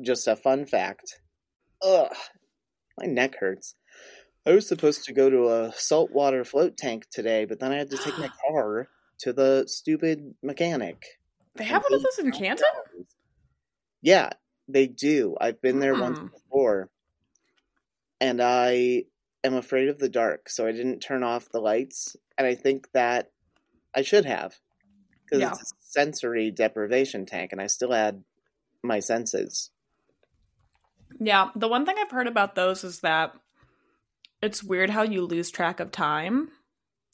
just 0.00 0.28
a 0.28 0.36
fun 0.36 0.64
fact 0.64 1.18
ugh 1.82 2.14
my 2.98 3.06
neck 3.06 3.34
hurts 3.40 3.74
i 4.46 4.52
was 4.52 4.66
supposed 4.66 5.04
to 5.04 5.12
go 5.12 5.30
to 5.30 5.48
a 5.48 5.72
saltwater 5.74 6.44
float 6.44 6.76
tank 6.76 7.04
today 7.10 7.44
but 7.44 7.60
then 7.60 7.72
i 7.72 7.76
had 7.76 7.90
to 7.90 7.98
take 7.98 8.18
my 8.18 8.30
car 8.48 8.88
to 9.18 9.32
the 9.32 9.64
stupid 9.66 10.34
mechanic 10.42 11.04
they 11.54 11.64
have 11.64 11.82
one 11.82 11.94
of 11.94 12.02
those 12.02 12.18
in 12.24 12.30
Canton? 12.32 12.66
Yeah, 14.02 14.30
they 14.68 14.86
do. 14.86 15.36
I've 15.40 15.60
been 15.60 15.80
there 15.80 15.94
once 15.94 16.18
Hmm. 16.18 16.26
before. 16.26 16.90
And 18.20 18.40
I 18.40 19.04
am 19.44 19.54
afraid 19.54 19.88
of 19.88 19.98
the 19.98 20.08
dark, 20.08 20.48
so 20.48 20.66
I 20.66 20.72
didn't 20.72 21.00
turn 21.00 21.22
off 21.22 21.48
the 21.50 21.60
lights. 21.60 22.16
And 22.38 22.46
I 22.46 22.54
think 22.54 22.88
that 22.92 23.30
I 23.94 24.02
should 24.02 24.24
have. 24.24 24.60
Because 25.24 25.40
Yeah. 25.42 25.50
it's 25.50 25.72
a 25.72 25.74
sensory 25.80 26.50
deprivation 26.50 27.26
tank, 27.26 27.52
and 27.52 27.60
I 27.60 27.66
still 27.66 27.92
had 27.92 28.24
my 28.82 29.00
senses. 29.00 29.70
Yeah, 31.18 31.50
the 31.54 31.68
one 31.68 31.84
thing 31.84 31.96
I've 31.98 32.10
heard 32.10 32.26
about 32.28 32.54
those 32.54 32.84
is 32.84 33.00
that 33.00 33.34
it's 34.42 34.62
weird 34.64 34.90
how 34.90 35.02
you 35.02 35.24
lose 35.26 35.50
track 35.50 35.80
of 35.80 35.90
time. 35.90 36.48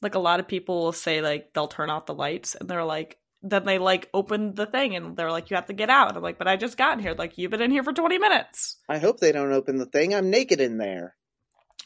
Like 0.01 0.15
a 0.15 0.19
lot 0.19 0.39
of 0.39 0.47
people 0.47 0.83
will 0.83 0.91
say 0.91 1.21
like 1.21 1.53
they'll 1.53 1.67
turn 1.67 1.89
off 1.89 2.05
the 2.05 2.13
lights 2.13 2.55
and 2.55 2.69
they're 2.69 2.83
like 2.85 3.17
then 3.43 3.65
they 3.65 3.77
like 3.77 4.09
open 4.13 4.55
the 4.55 4.65
thing 4.65 4.95
and 4.95 5.15
they're 5.15 5.31
like 5.31 5.49
you 5.49 5.55
have 5.55 5.67
to 5.67 5.73
get 5.73 5.89
out. 5.89 6.09
And 6.09 6.17
I'm 6.17 6.23
like, 6.23 6.37
but 6.37 6.47
I 6.47 6.55
just 6.55 6.77
got 6.77 6.97
in 6.97 7.03
here. 7.03 7.13
Like 7.13 7.37
you've 7.37 7.51
been 7.51 7.61
in 7.61 7.71
here 7.71 7.83
for 7.83 7.93
20 7.93 8.17
minutes. 8.17 8.77
I 8.89 8.97
hope 8.97 9.19
they 9.19 9.31
don't 9.31 9.51
open 9.53 9.77
the 9.77 9.85
thing. 9.85 10.13
I'm 10.13 10.29
naked 10.29 10.59
in 10.61 10.77
there. 10.77 11.15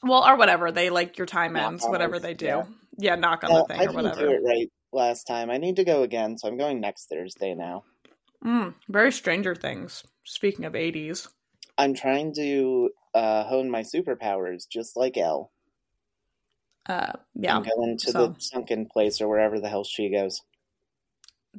Well, 0.03 0.23
or 0.27 0.35
whatever. 0.37 0.71
They 0.71 0.89
like 0.89 1.17
your 1.17 1.27
time 1.27 1.53
Knock 1.53 1.67
ends, 1.67 1.85
whatever 1.85 2.15
it, 2.15 2.21
they 2.23 2.33
do. 2.33 2.45
yeah. 2.45 2.63
Yeah, 2.97 3.15
knock 3.15 3.43
on 3.43 3.49
the 3.53 3.63
I 3.63 3.67
thing 3.67 3.77
or 3.77 3.81
didn't 3.91 3.95
whatever. 3.95 4.21
do 4.27 4.31
it 4.33 4.41
right 4.45 4.67
last 4.91 5.23
time. 5.25 5.49
I 5.49 5.57
need 5.57 5.75
to 5.77 5.83
go 5.83 6.03
again, 6.03 6.37
so 6.37 6.47
I'm 6.47 6.57
going 6.57 6.79
next 6.81 7.07
Thursday 7.07 7.53
now. 7.55 7.83
Mm, 8.43 8.73
very 8.89 9.11
Stranger 9.11 9.55
Things. 9.55 10.03
Speaking 10.23 10.65
of 10.65 10.73
80s. 10.73 11.27
I'm 11.77 11.93
trying 11.93 12.33
to 12.35 12.89
uh, 13.13 13.43
hone 13.43 13.69
my 13.69 13.81
superpowers, 13.81 14.67
just 14.69 14.95
like 14.97 15.17
El. 15.17 15.51
Uh, 16.87 17.13
yeah. 17.35 17.55
I'm 17.57 17.63
going 17.63 17.97
to 17.99 18.11
so- 18.11 18.27
the 18.27 18.35
sunken 18.39 18.85
place 18.87 19.21
or 19.21 19.27
wherever 19.27 19.59
the 19.59 19.69
hell 19.69 19.83
she 19.83 20.09
goes. 20.09 20.41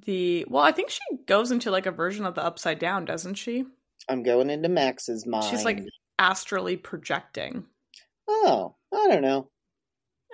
The 0.06 0.46
well, 0.48 0.62
I 0.62 0.72
think 0.72 0.88
she 0.88 1.00
goes 1.26 1.50
into 1.50 1.70
like 1.70 1.84
a 1.84 1.90
version 1.90 2.24
of 2.24 2.34
the 2.34 2.42
upside 2.44 2.78
down, 2.78 3.04
doesn't 3.04 3.34
she? 3.34 3.66
I'm 4.08 4.22
going 4.22 4.48
into 4.48 4.70
Max's 4.70 5.26
mind. 5.26 5.44
She's 5.44 5.66
like 5.66 5.84
astrally 6.18 6.76
projecting. 6.78 7.66
oh, 8.26 8.74
I 8.92 9.08
don't 9.08 9.20
know. 9.22 9.48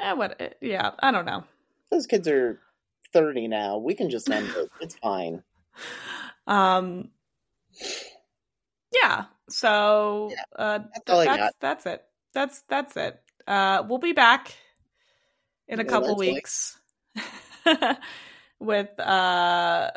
Eh, 0.01 0.13
what? 0.13 0.41
eh, 0.41 0.51
Yeah, 0.61 0.93
I 1.01 1.11
don't 1.11 1.27
know. 1.27 1.43
Those 1.91 2.07
kids 2.07 2.29
are 2.29 2.61
30 3.13 3.49
now. 3.49 3.79
We 3.79 3.95
can 3.95 4.11
just 4.11 4.31
end 4.31 4.49
it. 4.57 4.69
It's 4.81 4.95
fine. 4.97 5.43
Um, 6.47 7.11
yeah. 8.93 9.25
So 9.49 10.33
uh, 10.57 10.81
That's 11.07 11.25
that's 11.27 11.55
that's 11.61 11.87
it. 11.87 12.05
That's 12.35 12.61
that's 12.63 12.97
it. 12.97 13.21
Uh, 13.47 13.83
we'll 13.89 13.99
be 13.99 14.13
back 14.13 14.55
in 15.69 15.81
a 15.81 15.83
Yeah, 15.85 15.89
couple 15.89 16.17
weeks 16.17 16.79
with 18.61 18.99
uh 19.01 19.91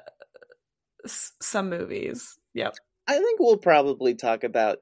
s- 1.05 1.33
some 1.41 1.69
movies. 1.69 2.37
Yep. 2.53 2.75
I 3.07 3.17
think 3.17 3.39
we'll 3.39 3.57
probably 3.57 4.15
talk 4.15 4.43
about 4.43 4.79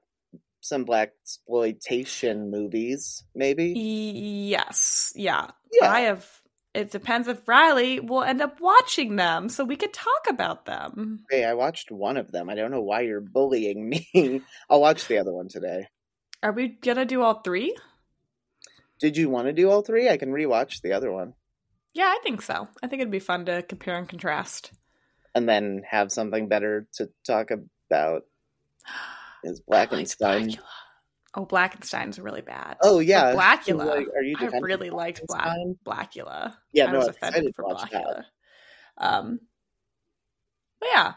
some 0.61 0.84
black 0.84 1.13
exploitation 1.24 2.51
movies, 2.51 3.24
maybe. 3.34 3.74
Yes. 3.76 5.13
Yeah. 5.15 5.47
Yeah. 5.72 5.91
I 5.91 6.01
have. 6.01 6.41
It 6.74 6.91
depends 6.91 7.28
if 7.28 7.47
Riley 7.47 7.99
will 7.99 8.24
end 8.24 8.41
up 8.41 8.61
watching 8.61 9.15
them, 9.15 9.49
so 9.49 9.63
we 9.65 9.76
could 9.76 9.93
talk 9.93 10.28
about 10.30 10.65
them. 10.65 11.26
Hey, 11.30 11.43
I 11.43 11.55
watched 11.55 11.89
one 11.91 12.15
of 12.15 12.32
them. 12.32 12.49
I 12.49 12.55
don't 12.55 12.70
know 12.72 12.82
why 12.84 13.01
you're 13.01 13.22
bullying 13.22 13.89
me. 13.89 14.43
I'll 14.70 14.82
watch 14.82 15.07
the 15.07 15.17
other 15.17 15.34
one 15.34 15.47
today. 15.47 15.88
Are 16.43 16.51
we 16.51 16.67
gonna 16.67 17.05
do 17.05 17.22
all 17.24 17.41
three? 17.41 17.76
Did 18.99 19.17
you 19.17 19.30
want 19.30 19.47
to 19.47 19.53
do 19.53 19.70
all 19.70 19.82
three? 19.82 20.09
I 20.09 20.17
can 20.17 20.30
rewatch 20.32 20.82
the 20.82 20.93
other 20.93 21.11
one 21.11 21.34
Yeah, 21.93 22.05
I 22.05 22.20
think 22.22 22.41
so. 22.41 22.67
I 22.84 22.88
think 22.88 23.01
it'd 23.01 23.11
be 23.11 23.20
fun 23.20 23.45
to 23.45 23.61
compare 23.63 23.97
and 23.97 24.07
contrast. 24.07 24.72
and 25.34 25.47
then 25.49 25.82
have 25.89 26.11
something 26.11 26.47
better 26.47 26.88
to 26.93 27.09
talk 27.26 27.49
about. 27.51 28.24
Is 29.43 29.61
I 29.72 29.76
liked 29.78 29.91
Blackenstein? 29.93 30.49
Blackula. 30.49 30.59
Oh, 31.40 31.46
Blackenstein's 31.46 32.20
really 32.20 32.42
bad. 32.42 32.78
Oh 32.82 33.00
yeah, 33.00 33.34
But 33.34 33.42
Blackula. 33.66 33.86
like, 33.86 34.08
are 34.16 34.22
you 34.24 34.36
I 34.40 34.58
really 34.60 34.90
liked 34.90 35.22
Black 35.28 35.58
Blackula. 35.86 36.54
Yeah, 36.74 36.88
I 36.88 36.92
no, 36.92 36.98
was 37.00 37.08
I'm 37.08 37.14
offended 37.30 37.56
for 37.56 37.64
Blackula. 37.66 37.90
that. 37.90 38.26
Um, 38.98 39.40
but 40.80 40.90
yeah, 40.92 41.14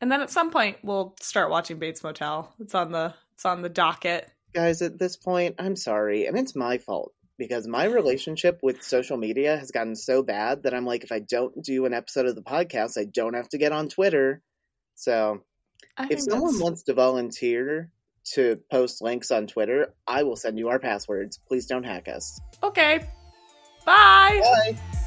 and 0.00 0.10
then 0.12 0.20
at 0.20 0.30
some 0.30 0.50
point 0.50 0.78
we'll 0.82 1.14
start 1.20 1.50
watching 1.50 1.78
Bates 1.78 2.02
Motel. 2.02 2.52
It's 2.60 2.74
on 2.74 2.92
the 2.92 3.14
it's 3.34 3.44
on 3.46 3.62
the 3.62 3.68
docket. 3.68 4.30
Guys, 4.54 4.82
at 4.82 4.98
this 4.98 5.16
point, 5.16 5.54
I'm 5.58 5.76
sorry, 5.76 6.26
and 6.26 6.38
it's 6.38 6.54
my 6.54 6.76
fault 6.78 7.12
because 7.38 7.66
my 7.66 7.84
relationship 7.86 8.60
with 8.62 8.82
social 8.82 9.16
media 9.16 9.56
has 9.56 9.70
gotten 9.70 9.96
so 9.96 10.22
bad 10.22 10.64
that 10.64 10.74
I'm 10.74 10.84
like, 10.84 11.04
if 11.04 11.10
I 11.12 11.20
don't 11.20 11.62
do 11.64 11.86
an 11.86 11.94
episode 11.94 12.26
of 12.26 12.34
the 12.34 12.42
podcast, 12.42 12.98
I 12.98 13.04
don't 13.06 13.34
have 13.34 13.48
to 13.50 13.58
get 13.58 13.72
on 13.72 13.88
Twitter. 13.88 14.42
So 14.94 15.40
I 15.96 16.08
if 16.10 16.20
someone 16.20 16.52
that's- 16.52 16.62
wants 16.62 16.82
to 16.84 16.94
volunteer 16.94 17.90
to 18.34 18.60
post 18.70 19.02
links 19.02 19.30
on 19.30 19.46
Twitter, 19.46 19.94
I 20.06 20.22
will 20.22 20.36
send 20.36 20.58
you 20.58 20.68
our 20.68 20.78
passwords. 20.78 21.38
Please 21.48 21.66
don't 21.66 21.84
hack 21.84 22.08
us. 22.08 22.40
okay, 22.62 23.06
bye. 23.84 24.40
Bye. 24.42 24.98